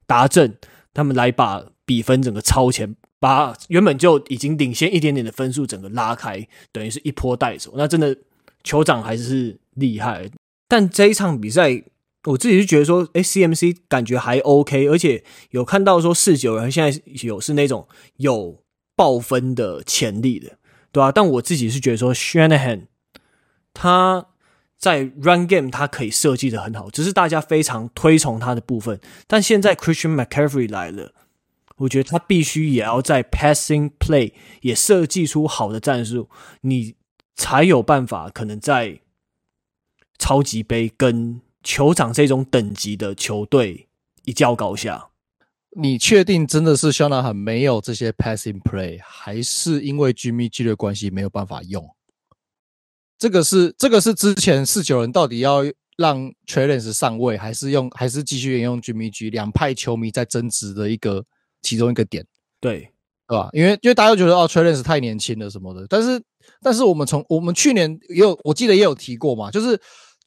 [0.06, 0.58] 达阵，
[0.94, 1.64] 他们来把。
[1.86, 7.72] 比分整个超前，把原本就已经领先一点点的分数整个拉开，等于是一波带走。
[7.74, 8.16] 那真的
[8.62, 10.30] 酋长还是厉害。
[10.68, 11.82] 但这一场比赛，
[12.24, 18.62] 我自己是觉得说，哎，CMC 感觉还 OK，而且有看到说四九人现在有是那种有
[18.94, 20.58] 爆分的潜力的，
[20.92, 21.12] 对吧、啊？
[21.12, 22.86] 但我自己是觉得说，Shanahan
[23.72, 24.26] 他
[24.78, 29.00] 在 Run Game 他可以设计的很好，只是大家非常推崇他的部分。
[29.26, 31.14] 但现在 Christian McCaffrey 来了。
[31.80, 36.28] 我觉得他必须也要在 passing play 也设计出好的战术，
[36.60, 36.94] 你
[37.34, 39.00] 才有办法可能在
[40.18, 43.88] 超级杯跟酋长这种等级的球队
[44.24, 45.08] 一较高下。
[45.76, 51.88] 你确定真的是 Shanahan 没有这些 passing play，还是因为 Jimmy G 的关系没有办法用？
[53.18, 55.62] 这个是这个是之前四九人到底要
[55.96, 59.30] 让 Trey Lance 上位，还是用还是继续沿用 Jimmy G？
[59.30, 61.24] 两派球迷在争执的一个。
[61.62, 62.26] 其中一个点，
[62.58, 62.88] 对
[63.28, 63.50] 对吧？
[63.52, 66.18] 因为因为大家都觉得哦，Trey Lance 太年轻了什么的，但是
[66.62, 69.78] 但是我们从我们去年也有我记得也有提过嘛，就是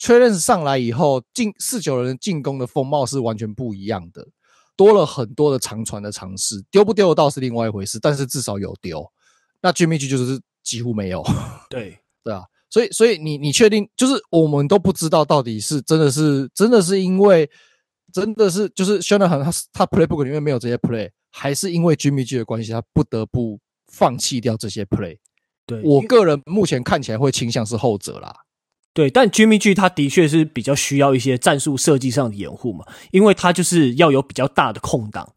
[0.03, 4.27] Trey Lance 上来以后，进四九人进攻的风貌是完全不一样的，
[4.75, 9.09] 多了很多的长传的尝试，丢不丢得到是另外一回事，但是至少有丢。
[9.61, 11.23] 那 Jimmy G 就是几乎没有，
[11.69, 12.43] 对 对啊。
[12.69, 17.49] 所以，所以你你确定就是我们都不知道到底是真的是真的是因为
[18.11, 25.17] 真的是就是 Shanahan 他他 playbook 里面没有这些 play，还是因为 Jimmy G 的关系，他不得不放弃掉这些 play。
[25.65, 28.35] 对，我个人目前看起来会倾向是后者啦。
[28.93, 35.33] 对，但 Jimmy G 他的确是比较需要一些战术设计上的掩护嘛，因为他就是要有比较大的空档。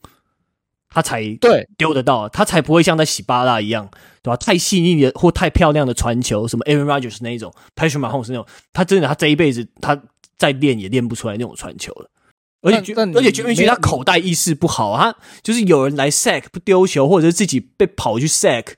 [0.88, 3.86] 他才对丢得到，他才不会像在洗巴拉一样，
[4.22, 4.36] 对吧？
[4.36, 10.00] 太细腻的或太漂亮的传球，什么 Aaron Rodgers 那一种，Patrick Mahomes 那种，他真的他这一辈子他
[10.38, 12.08] 再练也练不出来那种传球了。
[12.62, 18.68] 而且而且 Jimmy G 他口袋意识不好，他就是有人来 sack 不丢球，或者是自己被跑去 sack，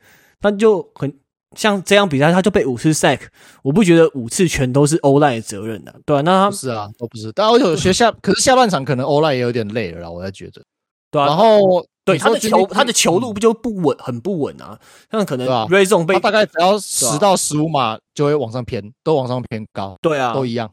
[0.41, 1.15] 他就很
[1.57, 3.21] 像这样比赛，他就被五次 sack，
[3.63, 6.23] 我不觉得五次全都是 O-line 的责任的，对吧？
[6.23, 7.33] 那他不是啊，都不是。
[7.33, 10.63] 但我有学下， 可是下半场可能 O-line 也有点累了啦，我才觉得，
[11.11, 11.85] 对啊，然后。
[12.09, 14.79] 对他的球，他的球路不就不稳，很不稳啊？
[15.13, 19.95] 像可能 Red Zone 被他大概只要十到十五码就会往上偏，都往上偏高。
[20.01, 20.71] 对啊，都一样。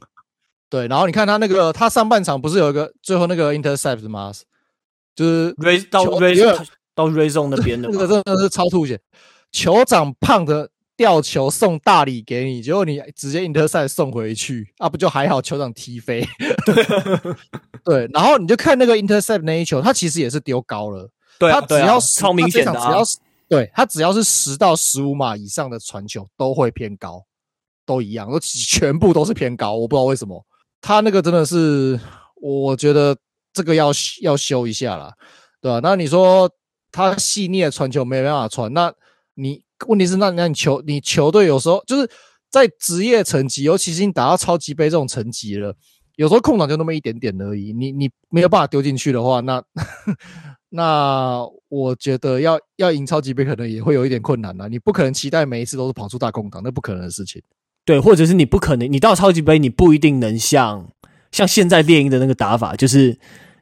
[0.70, 4.32] 对，然后你看他那个，他上半场不是有一个最后那个 intercept 吗？
[5.14, 8.98] 就是 Red 到 Red 到 Red Zone 那边的， 那个真的是超凸显。
[9.56, 15.42] 酋长胖的吊球送大礼给你，结果你直接 intercept 送回去，啊，不就还好？
[15.42, 16.28] 酋长踢飞。
[17.86, 21.10] 对，然后你就看那个 intercept 那一球，他其实也是丢高了。
[21.40, 27.24] 对啊，他只要超明显的，只要是对他只要是十到十五码以上的传球都会偏高，
[27.86, 29.76] 都一样，都全部都是偏高。
[29.78, 30.46] 我不知道为什么，
[30.82, 31.98] 他那个真的是，
[32.42, 33.16] 我觉得
[33.54, 33.92] 这个要
[34.22, 35.14] 要修一下啦，
[35.62, 35.80] 对吧？
[35.82, 36.50] 那你说
[36.92, 38.94] 他细腻的传球没办法传，那
[39.36, 42.10] 你问题是那那你球你球队有时候就是
[42.50, 45.76] 在职业层级，尤其是你打到超级杯这种层级了，
[46.16, 49.64] 有时候空档就那么一点点而已，你你没有办法丢进去的话，那。
[50.70, 57.42] 那我觉得要要赢超级杯可能也会有一点困难呐，你不可能期待每一次都是跑出大空档，那不可能的事情。
[57.86, 60.90] 对，或者是你不可能，你到超级杯你不一定能像
[61.32, 63.18] 像现在猎鹰的那个打法，就是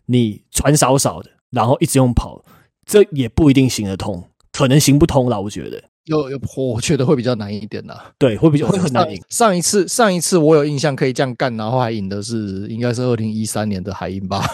[0.08, 2.44] 你传少少的，然后一直用跑，
[2.84, 5.42] 这也不一定行得通，可能行不通了。
[5.42, 7.94] 我觉得有有，我觉得会比较难一点呐。
[8.18, 9.22] 对，会比较会很难赢。
[9.30, 14.46] 上一次上一次我有印象可以这样干，然后还赢的是应该是二零一三年的海鹰吧？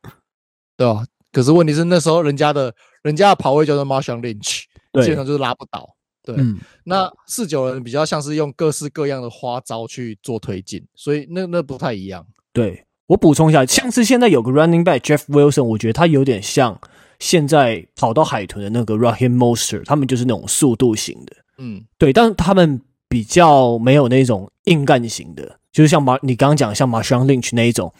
[0.78, 1.04] 对吧？
[1.32, 4.62] 可是问题是那时候人家的人家的跑位叫做 Marshawn Lynch，
[5.02, 5.88] 基本上就是拉不倒。
[6.22, 12.24] 对，嗯、那四九人比较像是用各式各样的花招去做推进，所以那那不太一样。
[12.52, 16.80] 对，我补充一下，像是现在有个 Running Back Jeff Wilson，我觉得他有点像
[17.18, 21.36] 现在跑到海豚的那个 Raheem Mostert，他们就是那种速度型的。
[21.58, 27.92] 嗯，对，但是他们比较没有那种硬干型的，就是像马你刚刚讲像 Marshawn Lynch 那一种，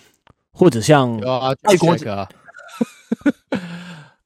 [0.52, 1.16] 或者像
[1.62, 2.28] 爱国者。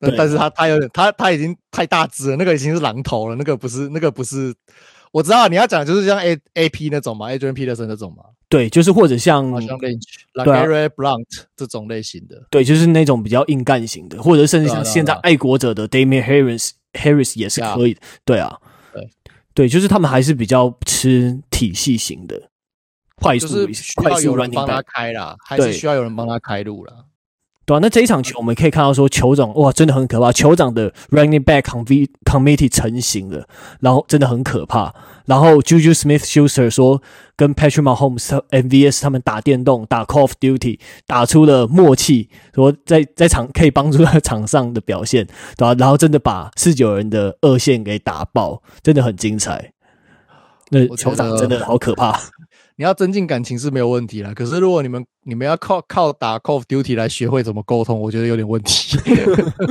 [0.00, 4.54] 但但是他他有点他他已经太大只了，那个已经是狼头了，那个不是那个不是，
[5.12, 11.24] 我知道你要讲就是像 A A P 那种嘛，Adrian Peterson 那种嘛，对，就是或者像像 LeGarrette Blount
[11.56, 18.58] 这种类型的，对，就是那种比较硬干型的，或者甚至像现在爱国者的 Damien Harris Harris 也是可以的，对啊，
[18.92, 19.10] 对。
[19.54, 22.50] 对，就是他们还是比较吃体系型的，
[23.16, 23.66] 快速
[23.96, 26.94] 快速有人帮他开啦，还是需要有人帮他开路啦。
[27.68, 30.32] 对啊，那这一场球我们可以看到说，酋长哇，真的很可怕。
[30.32, 31.64] 酋长的 running back
[32.24, 33.46] committee 成型了，
[33.80, 34.94] 然后真的很可怕。
[35.26, 37.02] 然后 Juju Smith-Schuster 说，
[37.36, 45.26] 跟 Patrick Mahomes MVS 他们打电动，打 Call of Duty，打出了默契，说在在场可以帮助他场上的表现，
[45.58, 45.74] 对吧？
[45.78, 49.72] 然后真的把四九人的二线给打爆，真的很精彩。
[50.70, 52.18] 那酋长真的好可怕。
[52.78, 58.96] 你要增进感情是没有问题啦，可是如果你们你们要靠靠打 Call of Duty 来学会怎么沟通，我觉得有点问题。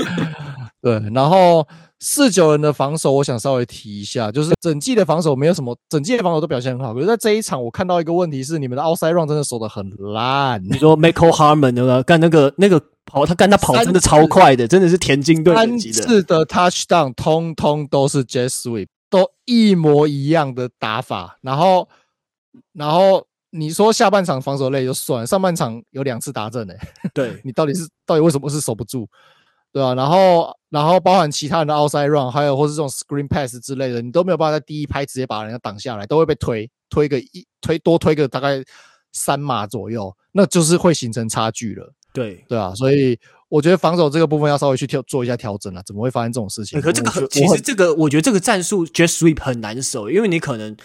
[0.84, 1.66] 对，然后
[2.02, 10.62] 四九人的防守，我想稍微提一下，就是整季的防守没有什么，整季的防守都表现很好，可是在这一场我看到一个问题是，你们的 outside run 真的守的很烂。
[10.66, 16.02] 你说 Michael Hardman 那个干那个那个跑，他干他跑真的超快的，真的是田径队级的。
[16.02, 21.88] 三次的 touchdown 通通都是 Jet Sweep，都一模一样的打法，然后。
[22.74, 26.74] 然后你说下半场防守累就算了，上半场有两次达阵呢，
[27.14, 29.08] 对你到底是到底为什么是守不住，
[29.72, 29.96] 对吧、啊？
[29.96, 38.64] 然后然后包含其他人的 outside run，还有或是这种 screen pass 之类的，你都没有办法在第一拍直接把人家挡下来，都会被推推个一推多推个大概
[39.14, 41.94] 三码左右，那就是会形成差距了。
[42.14, 43.18] 对对啊，所以
[43.48, 45.82] 我觉得防守这个部分要稍微去调做一下调整了。
[45.86, 46.82] 怎么会发生这种事情？
[46.82, 50.76] 可这个其实这个，我觉得这个战术 jet sweep 很难守，因为你可能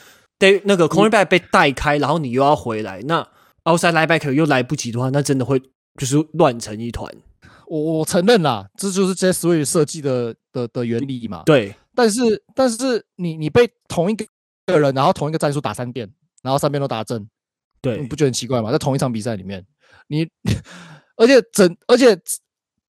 [0.50, 3.22] 得那个 cornerback 被带开，然后你又要回来，那
[3.64, 5.60] outside linebacker 又来不及的话，那真的会
[5.98, 7.10] 就是乱成一团。
[7.66, 11.42] 我我承认啦，这就是 jet sweep 设计的的的原理嘛。
[11.46, 12.20] 对，但是
[12.54, 14.26] 但是你你被同一个
[14.78, 16.10] 人，然后同一个战术打三遍，
[16.42, 17.26] 然后三遍都打正，
[17.80, 18.70] 对，你不觉得很奇怪吗？
[18.70, 19.64] 在同一场比赛里面，
[20.08, 20.28] 你
[21.16, 22.18] 而且整而且。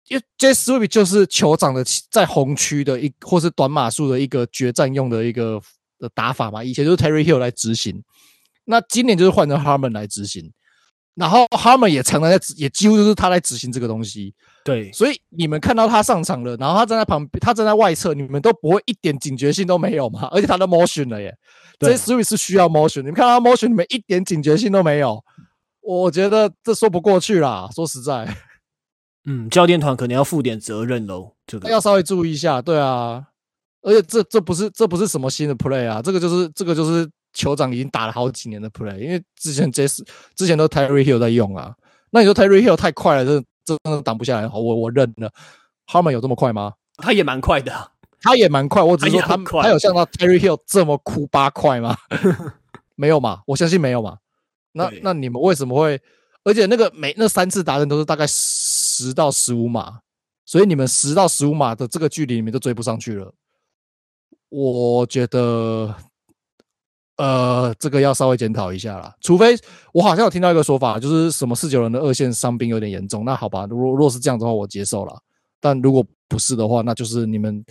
[0.09, 5.59] 因为 Jet Sweep 就是酋长的在红区的一或是短码数的一个决战用的一个
[6.03, 8.03] 的打法嘛，以前就是 Terry Hill 来执行，
[8.65, 10.51] 那今年就是换成 Harmon 来执行，
[11.15, 14.35] 然后 Harmon 也常常在也几乎就是他来执行这个东西，
[14.65, 21.33] 对，所以你们看到他上场了，然后他站在旁边，他站在外侧，你们都不会一点警觉性都没有嘛，而且他的 motion 了耶
[21.79, 25.23] ，Jet Sweep 是需要 motion，你们看到他 motion，你们一点警觉性都没有，
[25.81, 28.37] 我觉得这说不过去啦，说实在。
[29.25, 31.69] 嗯，教练团可能要负点责任喽，这个。
[31.69, 33.27] 要稍微注意一下，对啊，
[33.83, 39.85] 而且这这不是这不是什么新的 play 啊，这个就是这个就是酋长已经打了好几年的 play，因为之前 J
[40.35, 41.75] 之前都 Terry Hill 在用啊，
[42.11, 45.31] 那你说 Terry Hill 太快了，这这真的挡不下来，好，我我认了
[45.87, 46.73] ，Harmon 有这么快吗？
[46.97, 47.91] 他也蛮快的，啊，
[48.21, 51.97] 他也蛮快，我只是说他他，他有像他 Terry Hill 这么哭八快吗？
[52.95, 54.17] 没有嘛，我相信没有嘛，
[54.71, 55.99] 那那你们为什么会？
[56.45, 59.99] 而且那个每那三次达人都是大概十到十五码，
[60.45, 63.33] 所以你们十到十五码的这个距离，你们都追不上去了。
[64.53, 65.95] 我觉得，
[67.17, 69.13] 呃，这个要稍微检讨一下啦。
[69.21, 69.55] 除非
[69.93, 73.25] 我好像有听到一个说法，就是什么四九人的二线伤兵有点严重。
[73.25, 75.19] 那好吧，如果若是这样的话，我接受了。
[75.59, 77.65] 但如果不是的话，那就是你们。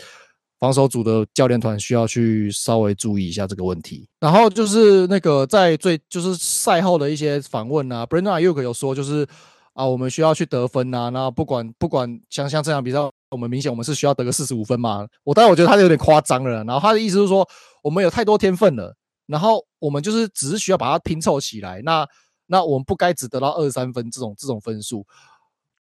[0.63, 4.09] 防守组的教练团需要去稍微注意一下这个问题。
[4.21, 9.27] 然后就是那个在最就是赛后的一些访问啊，Brandon Aiyuk 有说就是
[9.73, 11.09] 啊，我们需要去得分啊。
[11.09, 13.01] 那不管不管像像这场比赛，
[13.33, 15.07] 我们明显我们是需要得个四十五分嘛。
[15.25, 16.63] 我当然我觉得他有点夸张了。
[16.65, 17.49] 然后他的意思是说，
[17.83, 18.95] 我们有太多天分了，
[19.27, 21.83] 然后我们就是只是需要把它拼凑起来。
[21.85, 22.07] 那
[22.47, 25.07] 那我们不该只得到二十三分这种这种分数。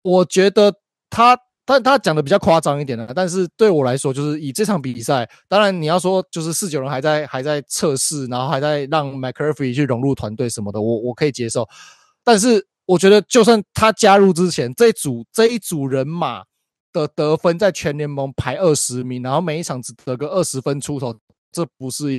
[0.02, 0.74] 我觉得
[1.08, 1.38] 他。
[1.68, 11.68] 但他讲的比较夸张一点的，但是对我来说，就是以这场比赛，当然你要说就是四九人还在还在测试，然后还在让 McCarthy 去融入团队什么的，我我可以接受。
[12.22, 16.44] 但是我觉得，就算他加入之前，这组这一组人马
[16.96, 21.14] 的得分在全联盟排二十名，然后每一场只得个二十分出头，
[21.52, 22.14] 这不是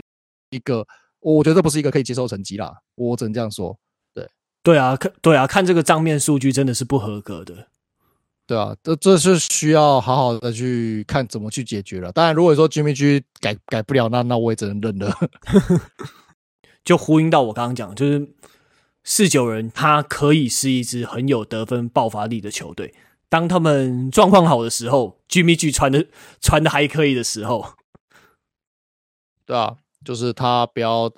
[0.51, 0.85] 一个，
[1.19, 2.77] 我觉得这不是一个可以接受成绩啦。
[2.95, 3.77] 我只能这样说。
[4.13, 4.29] 对
[4.61, 7.67] 对啊，看对啊，看这个账面数据真的是不合格的。
[8.45, 12.11] 对啊，这这是需要好好的去看怎么去解决了。
[12.11, 15.13] 当然，如果说 Jimmy G 改改不了，那那我也只能认了。
[16.85, 18.29] 就呼应到我刚刚讲，就是
[19.03, 22.93] 四九人，他可以是一支很有得分爆发力的球队。
[23.29, 26.05] 当他们状况好的时候，Jimmy G 传的
[26.41, 27.73] 传的还可以的时候，
[29.45, 31.11] 对啊，就是他不要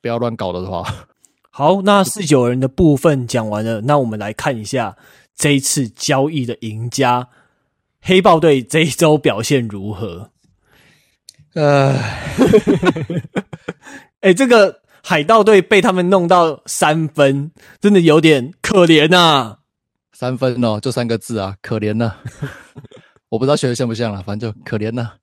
[0.00, 1.06] 不要乱搞的话。
[1.50, 4.96] 好，那四九人的部分讲完了，那我们来看一下。
[5.34, 7.28] 这一次交易的赢家，
[8.02, 10.30] 黑豹队这一周表现如何？
[11.54, 11.98] 呃，
[14.20, 19.58] 哎，这个海盗队被他们弄到三分，真的有点可怜呐、啊。
[20.22, 22.14] 三分哦，就三个字啊，可怜呐。
[23.28, 25.14] 我不知道学的像不像了，反正就可怜呐。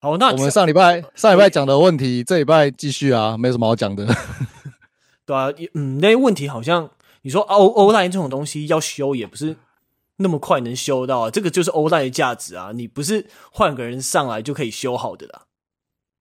[0.00, 4.06] 好，那我们上礼拜上礼拜讲的问题，这礼拜继续啊，没什么好讲的。
[5.26, 6.88] 对啊，嗯，那些问题好像。
[7.22, 9.54] 你说 O O line 这种东西要修也不是
[10.16, 15.42] 那么快能修到啊，这个就是 O line 的价值啊，你不是换个人上来就可以修好的啦。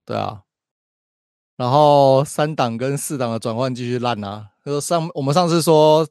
[0.06, 0.42] 对啊，
[1.56, 4.50] 然后三档跟四档的转换继续烂啊。
[4.66, 6.06] 就是上我们上次说，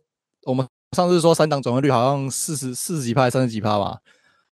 [0.44, 3.98] 我们上次说三档转换率好像四十四十几趴，三十几趴吧。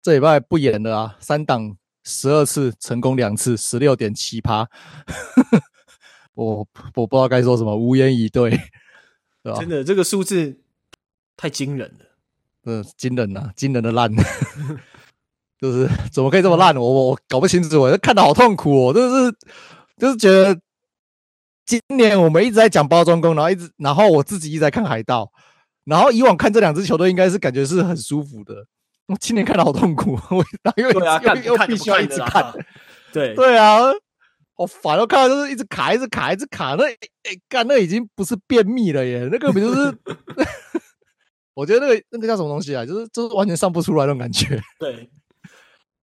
[0.01, 4.67] 这礼拜不演了啊，三档十二次成功两次，十六点七趴。
[6.35, 6.65] 我
[6.95, 8.51] 我不知道该说什么，无言以对。
[9.41, 9.59] 对吧？
[9.59, 10.59] 真的，这个数字
[11.35, 12.05] 太惊人了。
[12.65, 14.13] 嗯，惊人呐，惊人的烂，
[15.59, 16.75] 就是怎么可以这么烂？
[16.75, 18.93] 我我搞不清楚，我看得好痛苦哦。
[18.93, 19.35] 就是
[19.97, 20.59] 就是觉得
[21.65, 25.31] 今年我们一直在讲包装工，然后一直然后我自己一直在看海盗，
[25.89, 28.65] 然后以往看这两支球队应该是感觉是很舒服的。
[29.07, 30.45] 我今年看的好痛苦，我
[30.77, 32.53] 因又又必须要一直看，
[33.11, 33.79] 对对啊。
[34.55, 36.75] 我反正看到就是一直卡，一直卡，一直卡。
[36.75, 36.97] 那诶，
[37.47, 39.97] 干、欸、那已经不是便秘了耶，那个不就是？
[41.55, 42.85] 我觉得那个那个叫什么东西啊？
[42.85, 44.61] 就是就是完全上不出来那种感觉。
[44.77, 45.09] 对，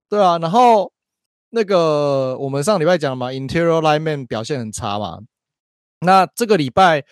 [0.08, 0.38] 对啊。
[0.38, 0.90] 然后
[1.50, 5.18] 那个我们上礼拜讲了嘛，Interior Lineman 表现很差嘛。
[6.00, 7.04] 那这个礼拜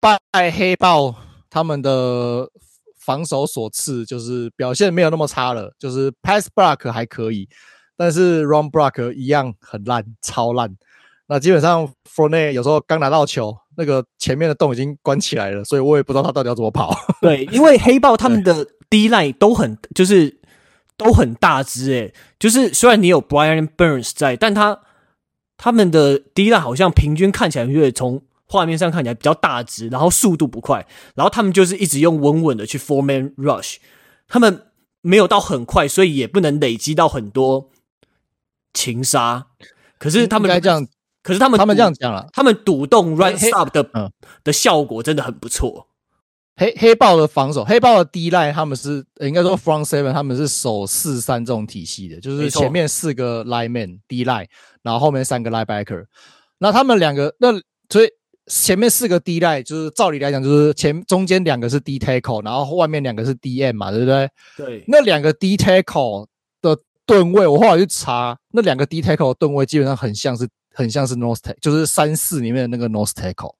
[0.00, 1.16] 拜黑豹
[1.54, 2.50] 他们的
[2.98, 7.48] 防守所赐，就是表现没有那么差了，就是 pass block 还可以，
[7.96, 10.76] 但是 run block 一样很烂，超烂。
[11.28, 16.92] 那基本上 Fournette 有时候刚拿到球，那个前面的洞已经关起来了，所以我也不知道他到底要怎么跑。
[17.22, 20.40] 对，因为黑豹他们的 D line 都很就是
[20.96, 24.80] 都很大只，诶，就是虽然你有 Brian Burns 在，但他
[25.56, 28.20] 他们的 D line 好像平均看起来，因为从
[28.54, 30.86] 画面上看起来比较大只，然后速度不快，
[31.16, 33.78] 然后他们就是一直用稳稳的去 four man rush，
[34.28, 34.66] 他们
[35.00, 37.70] 没有到很快，所以也不能累积到很多
[38.72, 39.46] 情杀。
[39.98, 40.86] 可是他们应该这样。
[41.24, 44.12] 可是他们他们这样讲了，他们赌动 run stop 的嗯
[44.44, 45.88] 的效果真的很不错。
[46.56, 54.46] 黑黑豹的防守，黑豹的 D line 他们是应该说 front seven，他们是守四三这种体系的，就是前面四个 lineman D line，
[54.82, 56.04] 然后后面三个 linebacker。
[56.58, 57.52] 那他们两个，那
[57.88, 58.10] 所以
[58.46, 64.30] 前面四个 D line 就是照理来讲，就是前中间两个是 D tackle，然后外面两个是 DM 嘛，对不对？
[64.56, 64.84] 对。
[64.86, 66.26] 那两个 D tackle
[66.60, 70.48] 的吨位，我后来去查，那两个 D tackle 的吨位基本上很像是。
[70.76, 73.54] 很像是 nose tackle，就是三四里面的那个 nose tackle，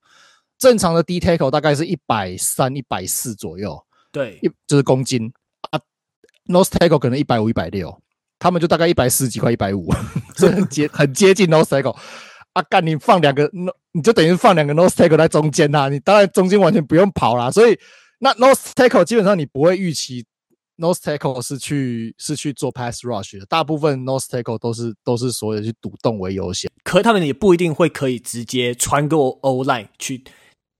[0.57, 3.81] 正常的 D tackle 大概是一百三、一百四左右，
[4.11, 5.31] 对，一就是公斤
[5.71, 5.79] 啊
[6.47, 7.97] ，nose tackle 可能一百五、一百六，
[8.37, 9.89] 他们就大概一百四几块、一百五，
[10.35, 11.95] 所以很接很接近 nose tackle。
[12.55, 13.47] 啊，干你放两个，
[13.91, 17.77] 你就等于放两个 nose tackle 在中间呐，你当然中间完全不用跑啦，所以
[18.19, 20.25] 那 nose tackle 基本上你不会预期。
[20.77, 30.21] Nose tackle 是去是去做 pass rush 的，大部分 nose tackle 都是都是所有去堵洞为优先，可他们也不一定会可以直接穿过 O line 去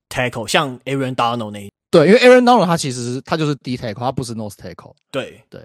[0.09, 4.93] tackle，像 Aaron Donald 那一对，因为 Aaron Donald 他其实他就是 D tackle，他不是 nose tackle。
[5.09, 5.61] 对对，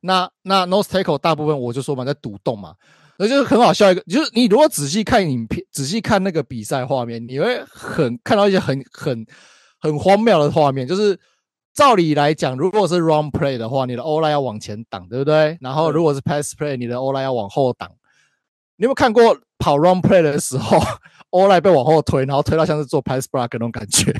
[0.00, 2.74] 那那 nose tackle 大部分我就说嘛，在堵洞嘛，
[3.18, 9.26] 那就是很好笑一个，就是你如果仔细看影片，仔细看那个比赛画面，你会很看到一些很很
[9.80, 11.18] 很荒谬的画面，就是。
[11.76, 15.58] 照理来讲，如果是 run play 的话，你的 O line 要往前挡，对不对？
[15.60, 17.90] 然后如果是 pass play，你的 O line 要往后挡。
[18.76, 20.78] 你有没有看过跑 run play 的时候，
[21.30, 24.14] O line 被往后推，然后推到像是做 pass block 那种感觉？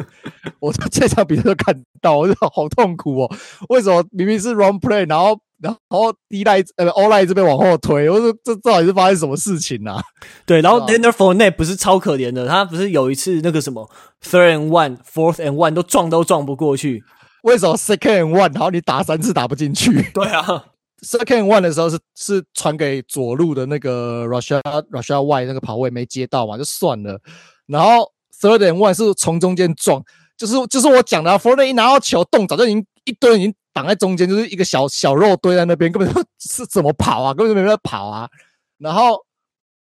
[0.60, 3.36] 我在这场比赛都看到，我就好痛苦哦。
[3.68, 5.38] 为什么明明是 run play，然后？
[5.62, 10.02] 然后 D line 呃 O line 这边往后推，我说这到底是发生什么事情啊？
[10.44, 13.88] 对，然后 Leonard Fournette 不是超可怜的，他不是有一次那个什么
[14.22, 17.02] third and one、fourth and one 都撞都撞不过去，
[17.44, 20.02] 为什么 second and one 然后你打三次打不进去？
[20.12, 20.64] 对啊
[21.04, 27.20] Second one 的时候是是传给左路的那个 Russia Russia Y 那个跑位没接到嘛，就算了。
[27.66, 30.02] 然后 third one 是从中间撞，
[30.36, 33.54] 就是就是我讲的、啊、Fournette 一拿到球动，早就已经一堆人已经。
[33.74, 37.34] 挡在中间就是一个小小肉堆在那边，根本就是怎么跑啊？
[37.34, 38.30] 根本就没办法跑啊！
[38.78, 39.18] 然后，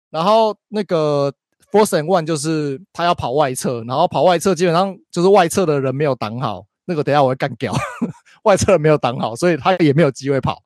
[0.08, 1.30] 然后那个
[1.70, 7.70] fourth and one 就是他要跑外侧，然后跑外侧基本上就是外侧的人没有挡好，那个等下我会干掉，
[8.44, 10.62] 外侧没有挡好，所以他也没有机会跑。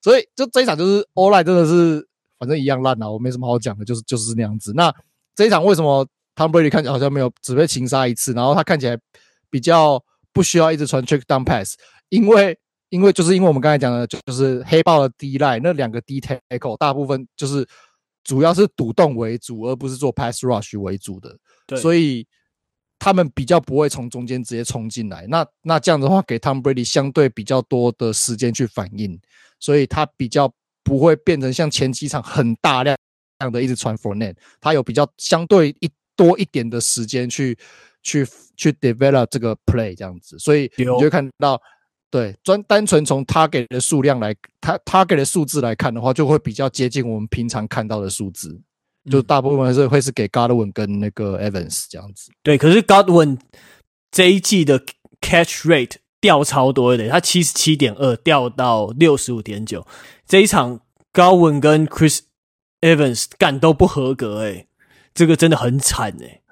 [0.00, 2.06] 所以就这一场就是 O-line 真的是
[2.38, 4.72] 反正一样烂啊，我没什么好讲的，就是就是那样子。
[4.74, 4.92] 那
[5.34, 8.98] 这一场为什么 Tom Brady 看起来好像没有只被擒杀一次，然后他看起来
[9.50, 11.76] 比较不需要一直传 check down pass？
[12.08, 17.66] 因为，因为就是因为我们刚才讲的，就是黑豹的 D line 那两个 D tackle 大部分就是
[18.24, 21.36] 主要是堵洞为主，而不是做 pass rush 为主的，
[21.66, 22.26] 对，所以
[23.00, 25.26] 他们比较不会从中间直接冲进来。
[25.28, 29.20] 那那这样的话，给 Tom Brady 相对比较多的时间去反应，
[29.58, 30.52] 所以他比较
[30.84, 32.96] 不会变成像前几场很大量
[33.50, 37.58] 的一直传 Fournette，他有比较相对一多一点的时间去
[38.04, 38.24] 去
[38.56, 41.60] 去 develop 这个 play 这样子，所以你就会看到。
[42.12, 48.64] 对，专单纯从他给的数量来，他他给的数字来看的话，就会比较接近我们平常看到的数字，嗯、
[49.08, 52.32] 就大部分是会是给 Godwin 跟那个 Evans 这样子。
[52.42, 53.38] 对，可是 Godwin
[54.10, 54.82] 这一季的
[55.20, 59.86] catch rate 掉超多的，他七十七点二掉到六十五点九，
[60.26, 60.80] 这一场
[61.12, 62.20] Godwin 跟 Chris
[62.80, 64.66] Evans 干都不合格，诶，
[65.14, 66.42] 这个真的很惨诶。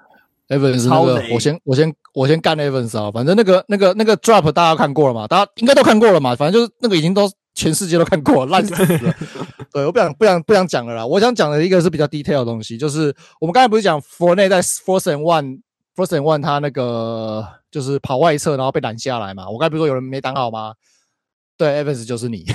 [0.47, 7.29] Evans 那个，我先我先我先干 Evans 啊，反正那个那个那个 drop 大家看过了嘛，大家应该都看过了嘛，反正就是那个已经都
[7.59, 9.15] 全世界都看过，烂死了。
[9.73, 15.59] 对，我不想不想不想讲了啦，我想讲的一个是比较 detail 的东西，就是我们刚才不是讲 Fournette 在 fourth and one
[15.95, 20.73] fourth and one 他那个就是跑外侧然后被拦下来嘛，我刚才不是说有人没挡好吗？
[21.57, 22.45] 对，Evans 就是你，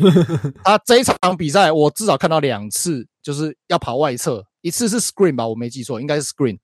[0.64, 6.56] 他这一场比赛我至少看到两次，就是要跑外侧，一次是 screen 吧，我没记错，应该是 screen。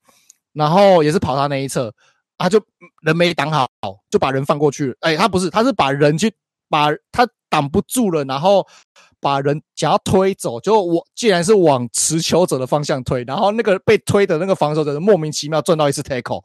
[0.54, 1.92] 然后也是跑他那一侧，
[2.38, 2.58] 他就
[3.02, 3.68] 人没挡好，
[4.10, 4.94] 就把人放过去了。
[5.00, 6.32] 哎，他不是，他是把人去
[6.72, 8.66] 把他挡不住了，然后
[9.20, 16.42] 把人想要推走，就我既然是往持球者的方向推，然后那个被推的那个防守者莫名其妙赚到一次 tackle，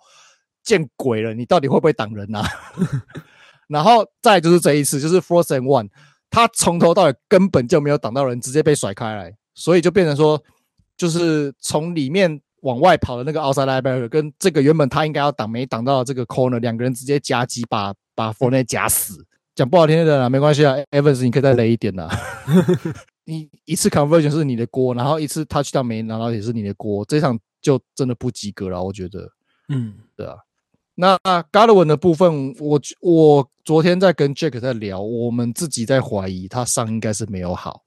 [0.65, 1.34] 见鬼了！
[1.34, 2.43] 你到底会不会挡人、啊？
[3.69, 5.88] 然后再就是这一次，就是 Fourth and One，
[6.30, 10.43] 他从头到尾根本就没有挡到人，直接被甩开来，所以就变成说，
[10.97, 19.25] 就是从里面往外跑的那个 outside linebacker 跟这个原本他应该要挡没挡到的这个 corner，两个人直接夹击把把 f o r n e 夹死。
[19.58, 22.08] 讲不好听的啦，没关系啊，Evans 你可以再雷一点啦。
[23.26, 29.28] 你一次 conversion 是你的锅，然后一次 touchdown 没拿到也是你的锅，这场就真的不及格了，我觉得。
[29.70, 30.36] 嗯，对啊。
[30.93, 31.18] 那
[31.51, 37.82] Godwin 的部分，我我昨天在跟 Jack 在聊，我们自己在怀疑他伤应该是没有好，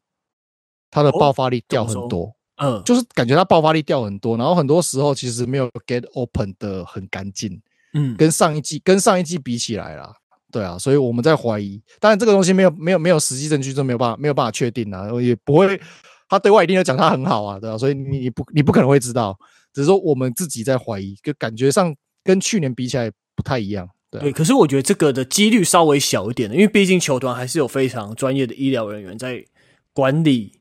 [0.90, 7.62] 他的爆发力掉很多，嗯、哦，就是感觉他爆发力掉很多，然后很多时候其实没有 get open 的很干净，
[7.94, 10.16] 嗯，跟上一季跟上一季比起来啦。
[10.50, 15.80] 对啊，所以我们在怀疑，当然这个东西没有没有没有实际证据，就没有办法没有办法确定啊，也不会，
[16.28, 19.36] 他对外一定要讲他很好啊，对啊，所以你你不你不可能会知道，
[19.72, 21.94] 只是说我们自己在怀疑，就感觉上
[22.24, 24.22] 跟去年比起来不太一样，对啊。
[24.22, 29.44] 对，可是我觉得这个的几率稍微小一点的，因为毕竟球团还是有非常专业的医疗人员在
[29.92, 30.60] 管理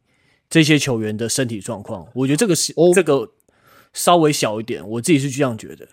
[0.49, 3.31] 这些球员的身体状况，我觉得这个是哦这个
[3.93, 5.87] 稍微小一点，我自己是这样觉得。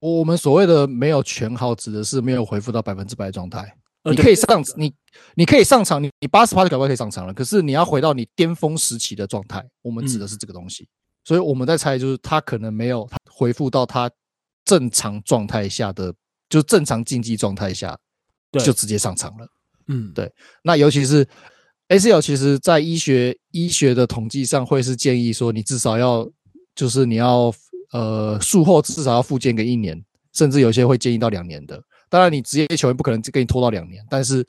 [0.00, 3.74] 我们所谓的没有全好，指的是没有恢复到百分之百的状态。
[4.04, 4.94] 你可以上，你
[5.34, 7.34] 你可以上场，你你八十趴就赶快可以上场了。
[7.34, 10.88] 可是你要回到你巅峰时期的状态，我们指的是这个东西。
[11.24, 14.08] 所以我们在猜，就是他可能没有恢复到他
[14.64, 16.14] 正常状态下的，
[16.48, 17.98] 就正常竞技状态下，
[18.52, 19.46] 就直接上场了。
[19.88, 20.32] 嗯，对。
[20.62, 21.26] 那尤其是
[21.88, 26.26] ACL，其实在医学医学的统计上，会是建议说，你至少要，
[26.74, 27.52] 就是你要。
[27.92, 31.82] 呃，术后至少要复健个一年，甚至有些会建议到两年的。
[32.10, 34.46] 当然，你职业球员不可能给你拖到两年，但是，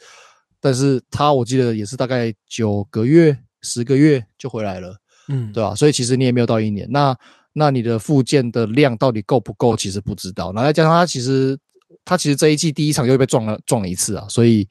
[0.61, 4.95] 但是他我记得也是大概九个月、十个月就回来了，
[5.27, 5.75] 嗯，对吧？
[5.75, 6.87] 所以其实你也没有到一年。
[6.89, 7.15] 那
[7.53, 9.75] 那你的复健的量到底够不够？
[9.75, 10.53] 其实不知道。
[10.53, 11.57] 然后再加上他其实
[12.05, 14.67] 他其实这一季第一场又被撞了撞了一次啊，所以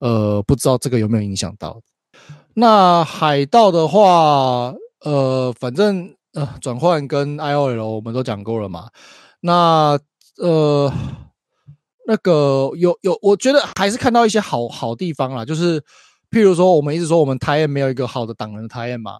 [0.00, 1.80] 呃，不知道这个有没有影响到。
[2.54, 4.74] 那海盗的话，
[5.04, 6.14] 呃，反正。
[6.38, 8.88] 呃，转换跟 IOL 我们都讲过了嘛。
[9.40, 9.98] 那
[10.36, 10.92] 呃，
[12.06, 15.44] 那个有有，我觉得还是看到一些好好地方啦。
[15.44, 15.80] 就是
[16.30, 19.18] 譬如说，我们一直说我们台演没有一个好的挡人的台嘛。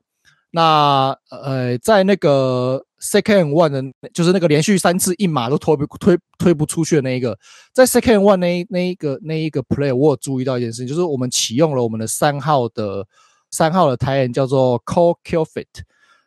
[0.53, 3.83] 那呃，在那个 second one 的，
[4.15, 7.37] 就是那个连续三次一码都推不推推不出去的那一个，
[7.73, 13.05] 在 second one 那那一个那一个 play，我有注意到一件事情，就是我们启用了我们的三号的
[13.51, 15.67] 三号的 tight end 叫做 Cole Kilfit，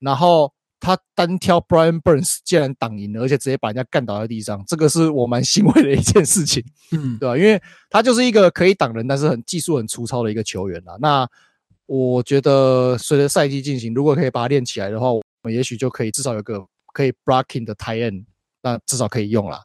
[0.02, 0.52] 然后。
[0.82, 6.62] 他单挑 Brian Burns 竟然挡赢了，而且直接把人家干倒在地上，这个是我蛮欣慰的一件事情，
[6.92, 7.38] 嗯，对吧？
[7.38, 10.98] 因为他就是一个可以挡人，但是很技术很粗糙的一个球员啦。
[11.00, 11.26] 那
[11.86, 18.26] 我觉得随着赛季进行，如果可以把他练起来的话，我们也许就可以至少有个可以 blocking 的 tight end，
[18.64, 19.62] 那至少可以用了，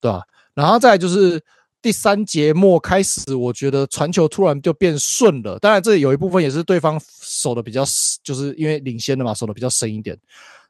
[0.00, 0.22] 对吧？
[0.54, 1.42] 然后再来就是
[1.80, 5.58] 第三节末开始，我觉得传球突然就变顺了。
[5.58, 7.84] 当然，这有一部分也是对方守的比较，
[8.22, 10.18] 就是因为领先的嘛，守的比较深一点。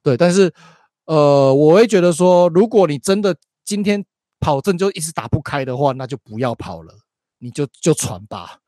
[0.02, 0.52] 对，但是，
[1.04, 4.04] 呃，我会觉得说，如果你真的今天
[4.40, 6.92] 跑阵就一直打不开的话，那就不要跑了，
[7.38, 8.58] 你就就传吧，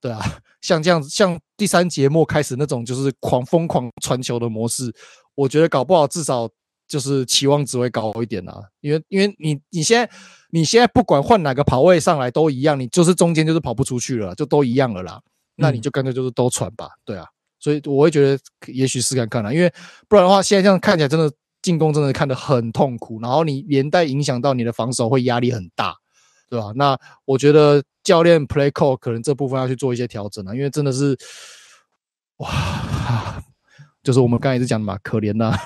[0.00, 0.20] 对啊，
[0.60, 4.94] 像这样子，像第三节末开始那种就是狂疯狂传球的模式，
[5.34, 6.46] 我觉得搞不好至少
[6.86, 10.14] 就是期望值会高一点啊，因为因为你你现在
[10.50, 15.18] 你现在不管换哪个跑位上来都一样，你就是中间就是跑不出去了，就都一样了啦，
[15.56, 17.26] 那你就干脆就是都传吧，对啊。
[17.64, 19.72] 所以我会觉得，也许试看看啦，因为
[20.06, 25.96] 不然的话，现在这样看起来真的进攻真的看得很痛苦，然后你连带影响到你的防守会压力很大，
[26.50, 26.72] 对吧？
[26.76, 26.94] 那
[27.24, 31.16] 我觉得教练 play call 可能这部分要去做一些调整了，因为真的是，
[32.36, 33.42] 哇，
[34.02, 35.56] 就是我们刚才一直讲的嘛，可怜呐，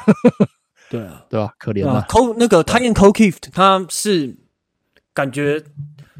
[0.88, 1.52] 对啊， 对吧？
[1.58, 2.04] 可怜呐。
[2.08, 4.36] 抠那个 Tight end Ko Kieft 他是
[5.12, 5.64] 感觉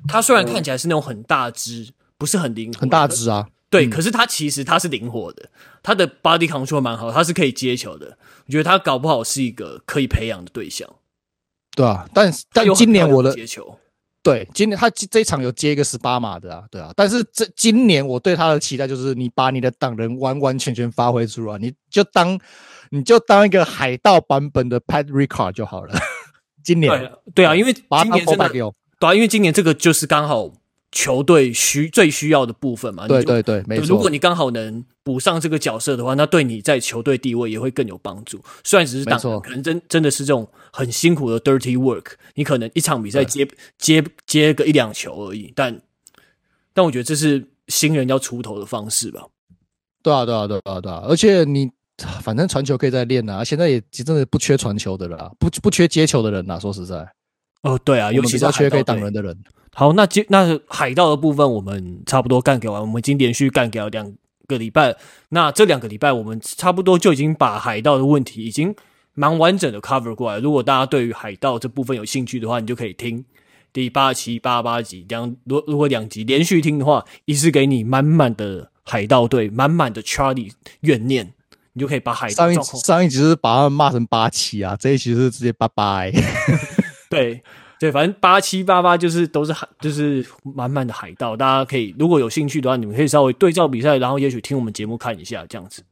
[0.09, 3.47] 他虽然看起来是那种很大只，不是很灵，很大只啊。
[3.71, 5.51] 对，可是他其实他是灵活的，
[5.83, 8.16] 他的 body control 蛮好，他是可以接球的。
[8.47, 10.89] 我觉得他搞不好是一个可以培养的对象。
[11.77, 13.79] 对啊，但但今年我的接球，
[14.23, 16.91] 对，今年他这一场有接一个十八码的啊，对啊。
[16.97, 22.41] 但是这今年我对他的期待就是，你把你的党人完完全全发挥出来，你就当
[22.91, 25.95] 你就当一个海盗版本的 Pat Ricard 就好了。
[26.64, 28.62] 今年对，对啊，因为今年真的对
[29.01, 30.51] 啊，因为今年这个就是刚好。
[30.91, 33.07] 球队需最需要的部分嘛？
[33.07, 33.86] 对对对，没错。
[33.86, 38.43] 如果你刚好能补上这个角色的话，那对你在球队地位也会更有帮助。
[38.64, 43.47] 虽然只是当，可能真真的是这种很辛苦的 dirty work，你可能一场比赛接
[43.78, 45.80] 接接个一两球而已，但
[46.72, 49.26] 但我觉得这是新人要出头的方式吧。
[50.03, 51.03] 对啊，对啊，对啊，对啊！
[51.07, 51.70] 而且你
[52.22, 56.59] 反正传球可以再练啊，现在也真的不缺传球的了，不不缺接球的人呐。
[56.59, 57.07] 说实在，
[57.62, 59.36] 哦，对啊，尤其是缺可以挡人的人。
[59.79, 64.12] 好，那接那海盗的部分我们差不多干给完，我们已经连续干掉两
[64.49, 64.97] 个礼拜。
[65.29, 68.74] 那这两个礼拜我们差不多就已经把海盗的问题已经
[69.14, 70.41] 蛮完整的 cover 过来。
[70.41, 73.24] 如果大家对于海盗这部分有兴趣的话，你就可以听
[73.72, 80.51] 第八期八八集两，如如果两集连续听的话，一次给你满满的海盗队，满满的 Charlie
[80.81, 81.35] 怨念，
[81.74, 86.12] 你就可以把海盗上一上一集是把他们骂成八七啊，这一集是直接拜拜。
[87.09, 87.45] 对。
[87.81, 91.37] 对，反正八七八八就是都是海，就是满满的海盗。
[91.37, 95.85] 大家可以如果有兴趣的话，你们可以稍微对照比赛，然后也许听我们节目看一下这样子。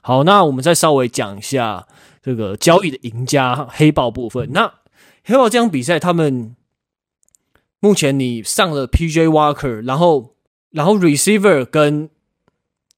[0.00, 1.88] 好，那我们再稍微讲一下
[2.22, 4.50] 这个交易的赢家黑豹部分。
[4.52, 4.72] 那
[5.24, 6.54] 黑豹这场比赛，他们
[7.80, 10.36] 目前你上了 PJ Walker，然后
[10.70, 12.10] 然后 Receiver 跟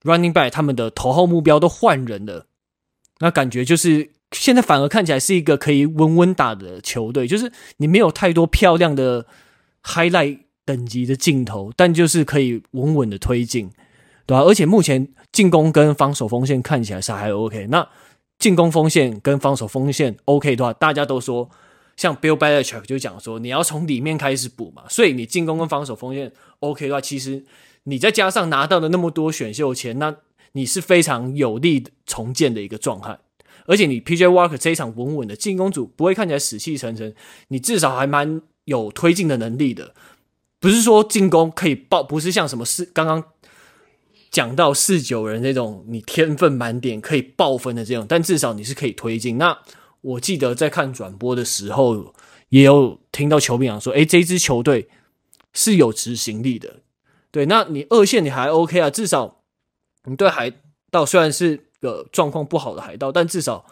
[0.02, 2.46] Running Back 他们的头号目标都换人了，
[3.20, 4.15] 那感觉就是。
[4.38, 9.26] 现在反而看起来是一个可以稳稳打的球队，就是你没有太多漂亮的
[9.82, 13.70] highlight 等级的镜头，但就是可以稳稳的推进，
[14.26, 14.42] 对吧？
[14.42, 17.66] 而且目前进攻跟防守锋线看起来是还 OK。
[17.70, 17.88] 那
[18.38, 21.48] 进攻锋线跟防守锋线 OK 的话，大家都说
[21.96, 27.44] 像 Bill Belichick 就讲说你要从里面开始补嘛，所以你进攻跟防守锋线 OK 的话，其实
[27.84, 30.14] 你再加上拿到了那么多选秀权，那
[30.52, 33.18] 你是非常有利重建的一个状态。
[33.66, 37.14] 而且你 PJ Walker 这一场稳稳的进攻组不会看起来死气沉沉，
[37.48, 39.94] 你至少还蛮有推进的能力的，
[40.58, 43.24] 不是说进攻可以爆，不是像什么四刚刚
[44.30, 49.38] 讲到四九人那种你天分满点可以爆分的这种，但至少你是可以推进。
[49.38, 49.58] 那
[50.00, 52.14] 我记得在看转播的时候，
[52.48, 54.88] 也有听到球迷讲说，诶，这支球队
[55.52, 56.80] 是有执行力的。
[57.30, 59.42] 对，那你二线你还 OK 啊，至少
[60.04, 60.52] 你对海
[60.90, 61.65] 盗虽然是。
[61.86, 63.64] 个状况不好的海盗，但至少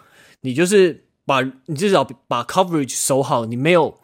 [0.43, 3.99] 你就是把你至少把 coverage 守好，你没有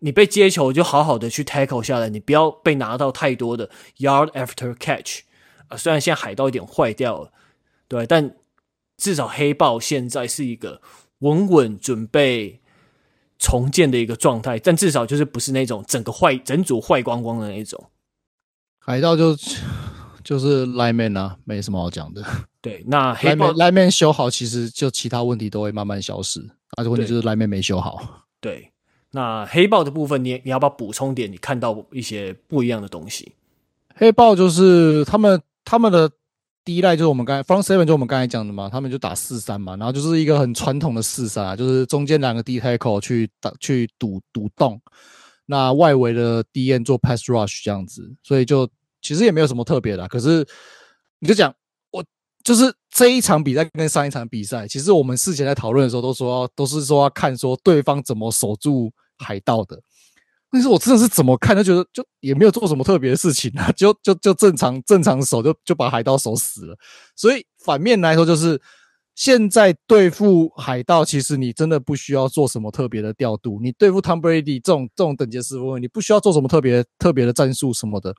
[0.00, 5.20] 你被接球就好好的去 tackle 下来，你不要被拿到太多的 yard after catch
[5.68, 5.76] 啊。
[5.76, 7.32] 虽然现在海盗有点坏掉了，
[7.88, 8.36] 对，但
[8.96, 10.82] 至少黑豹现在是一个
[11.20, 12.60] 稳稳准备
[13.38, 17.90] 重建的一个状态，但至少就是不是那种整个坏整组坏光光的那种。
[18.84, 19.36] 海盗就
[20.24, 22.24] 就是 lineman 啊，没什么好讲的。
[22.60, 26.40] 对，那 黑豹 lineman 修好，其实就其他问题都会慢慢消失。
[26.76, 28.26] 那问题就是 lineman 没修好。
[28.40, 28.72] 对，
[29.10, 31.30] 那黑豹的部分你，你你要不要补充点？
[31.30, 33.32] 你看到一些不一样的东西？
[33.94, 36.10] 黑豹就是他们他们的
[36.64, 44.80] 第一代就是我们刚才 front seven 就我们刚才讲的嘛，他们就打四三嘛，然后就是一个很传统的四三啊，就是中间两个 D tackle 去打去堵堵洞，
[45.44, 48.68] 那外围的 DN 做 pass rush 这样子，所以就
[49.02, 50.08] 其实也没有什么特别的。
[50.08, 50.46] 可是
[51.18, 51.54] 你就讲
[51.90, 52.02] 我。
[52.44, 59.80] 就是这一场比赛跟上一场比赛，其实我们事前在讨论的时候都说，都是说要看说对方怎么守住海盗的。
[60.50, 66.76] 但是我真的是怎么看都觉得就也没有做什么特别的事情啊， 就就就正常正常守就就把海盗守死了。
[67.14, 68.60] 所以反面来说，就是
[69.14, 73.60] 现在对付海盗，其实你真的不需要做什么特别的调度。
[73.62, 78.12] 你对付 Tom Brady 这种这种等级的师傅，你不需要做什么特别特别的战术什么的，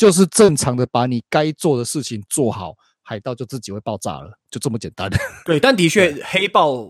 [0.00, 2.74] 就是正常的把你该做的事情做好。
[3.02, 5.10] 海盗就自己会爆炸了，就这么简单。
[5.44, 6.88] 对，但的确，黑豹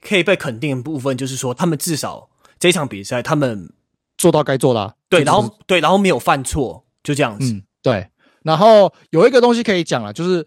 [0.00, 3.70] 可以被肯定的部分就是说，他们至少这场比赛他们
[4.16, 4.94] 做到该做的、啊。
[5.10, 7.52] 对，然后对，然后没有犯错，就这样子。
[7.52, 8.08] 嗯，对。
[8.42, 10.46] 然后有一个东西可以讲了，就是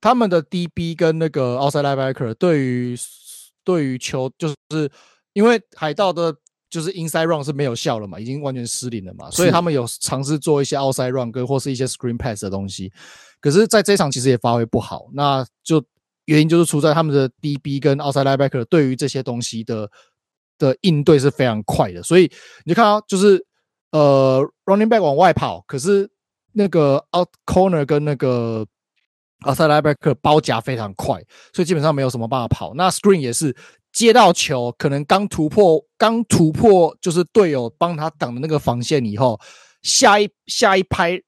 [0.00, 2.96] 他们的 DB 跟那个 outside linebacker 对于
[3.64, 4.90] 对于球，就是
[5.32, 6.36] 因为海盗的，
[6.70, 12.92] 就是 inside run 是没有效了嘛，已经完全失灵了嘛，所以他们有尝试做一些 outside run 跟或是一些 screen pass 的东西。
[13.40, 15.82] 可是，在这场其实也发挥不好，那就
[16.24, 19.88] 原因就是出在他们的 DB 跟 outside linebacker 对于这些东西的
[20.58, 22.30] 的应对是非常快的，所以
[22.64, 23.42] 你就看到就是
[23.92, 26.10] 呃 running back 往外跑，可是
[26.52, 28.66] 那个 out corner 跟那个
[29.46, 31.22] outside linebacker 包夹非常快，
[31.54, 32.74] 所以基本上没有什么办法跑。
[32.74, 33.54] 那 screen 也是
[33.92, 39.40] 接到球，可能刚突破刚突破就是队友帮他挡的那个防线以后，
[39.82, 41.20] 下一下一拍。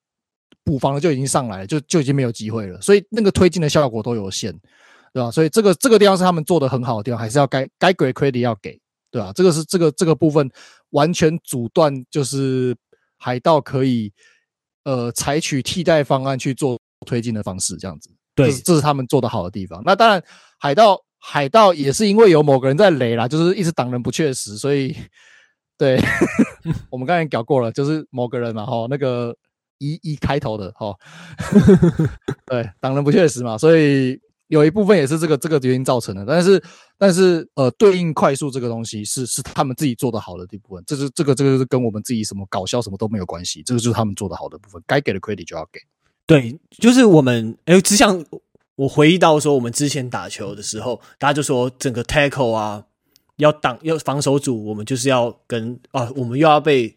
[0.63, 4.53] 补防的就已经上来了，就就已经没有机会了，所以那个推进的效果都有限，
[5.13, 5.29] 对吧？
[5.31, 8.79] 所以这个这个地方是他们做的很好的地方，还是要该该给 credit 要给，
[9.11, 9.33] 对吧？
[9.35, 10.49] 这个是这个这个部分
[10.91, 12.77] 完全阻断，就是
[13.17, 14.13] 海盗可以
[14.85, 19.83] 呃采取替代方案去做推进的方式，这样子，对，这是这是他们做的好的地方。
[19.85, 20.23] 那当然，
[20.59, 24.97] 海盗海盗也是因为有某个人在雷啦，就是一直挡人不确实，所以
[25.79, 26.01] 对
[26.91, 29.37] 我们刚才讲过了，就是某个人嘛，哈，那个。
[29.83, 30.95] 一一开头的哈，
[32.45, 36.23] 对，挡人不确实嘛，所以有一部分也是这个这个原因造成的。
[36.27, 36.63] 但是
[36.99, 45.81] 但是呃，对应快速这个东西是是他们自己做的好的一部分，这是这个这个是跟我们自己什么搞笑什么都没有关系，这个就是他们做的好的部分，该给的 credit 就要给。
[46.27, 48.23] 对，就是我们哎，只想
[48.81, 52.87] 我回忆到说，我们之前打球的时候，大家就说整个 tackle 啊，
[53.37, 56.97] 要挡要防守组，我们就是要跟啊，我们又要被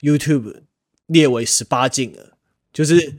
[0.00, 0.62] YouTube
[1.06, 2.36] 列为十八禁了，
[2.70, 3.14] 就是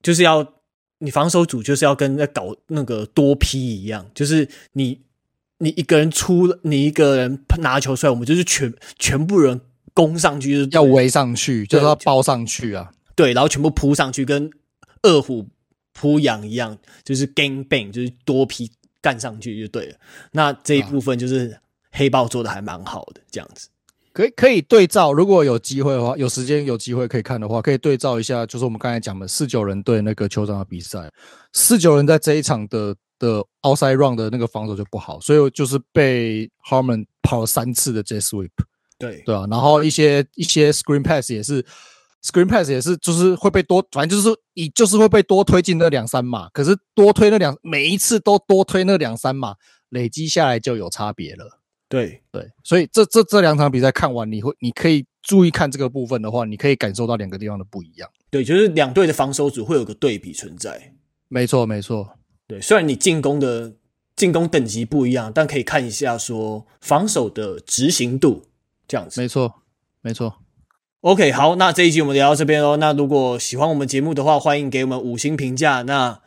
[0.00, 0.54] 就是要
[0.98, 5.00] 你防守组就是要跟在搞那个多批一样，就是你
[5.58, 9.60] 你一个人出，你一个人拿球出来，我们就是全全部人
[9.92, 12.92] 攻上去，就是要围上去，就是要包上去啊。
[13.16, 14.48] 对，然后全部扑上去，跟
[15.02, 15.48] 二虎
[15.98, 18.70] 扑羊一样，就是 gang bang，就是多批
[19.00, 19.96] 干上去就对了。
[20.30, 21.58] 那这一部分就是
[21.90, 23.68] 黑豹做的还蛮好的，这样子
[24.12, 25.14] 可以可以对照。
[25.14, 31.10] 如果有机会的话，有时间有机会可以看的话，可以对照一下，就是我们刚才讲的四九人对那个酋长的比赛。
[31.54, 38.50] 四九人在这一场的的 outside run 的那个防守就不好，所以就是被 Harmon 跑了三次的 J sweep，。
[38.98, 41.64] 对对啊，然后一些一些 screen pass 也是。
[42.26, 46.48] Screen pass 也是，就是会被多，反正就是你就是会被多推进那两三码。
[46.48, 49.54] 可是多推那两，每一次都多推那两三码，
[49.90, 51.60] 累积下来就有差别了。
[51.88, 58.10] 对对，所以这这这两场比赛看完，你会你可以注意看这个部分的话，你可以感受到两个地方的不一样。
[58.28, 60.94] 对，就是两队的防守组会有个对比存在。
[61.28, 62.18] 没错没错，
[62.48, 63.76] 对，虽然你进攻的
[64.16, 68.42] 进攻等级不一样，但可以看一下说防守的执行度
[68.88, 69.20] 这样子。
[69.20, 69.62] 没错
[70.00, 70.42] 没错。
[71.06, 72.78] OK，好，那这一集我们聊到这边喽。
[72.78, 75.82] 那如果喜欢我们节目的话，欢迎给我们五星评价。
[75.82, 76.20] 那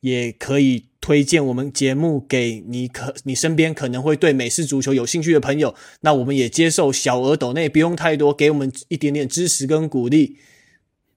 [0.00, 5.76] 也可以推荐我们节目给你可你身边可能会对美式足球有兴趣的朋友。
[6.00, 10.38] 那我们也接受小额抖内，不用太多，给我们一点点支持跟鼓励。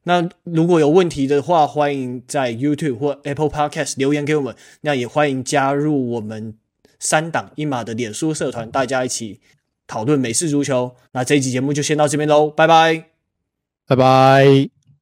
[0.03, 4.55] 那如果有问题的话，欢迎在 YouTube 或 Apple Podcast 留言给我们。
[4.81, 6.53] 那也欢迎加入我们
[6.99, 9.39] 三档一码的脸书社团，大家一起。
[9.89, 13.05] 讨论美式足球，那这一集节目就先到这边喽，拜拜，
[13.87, 14.78] 拜拜。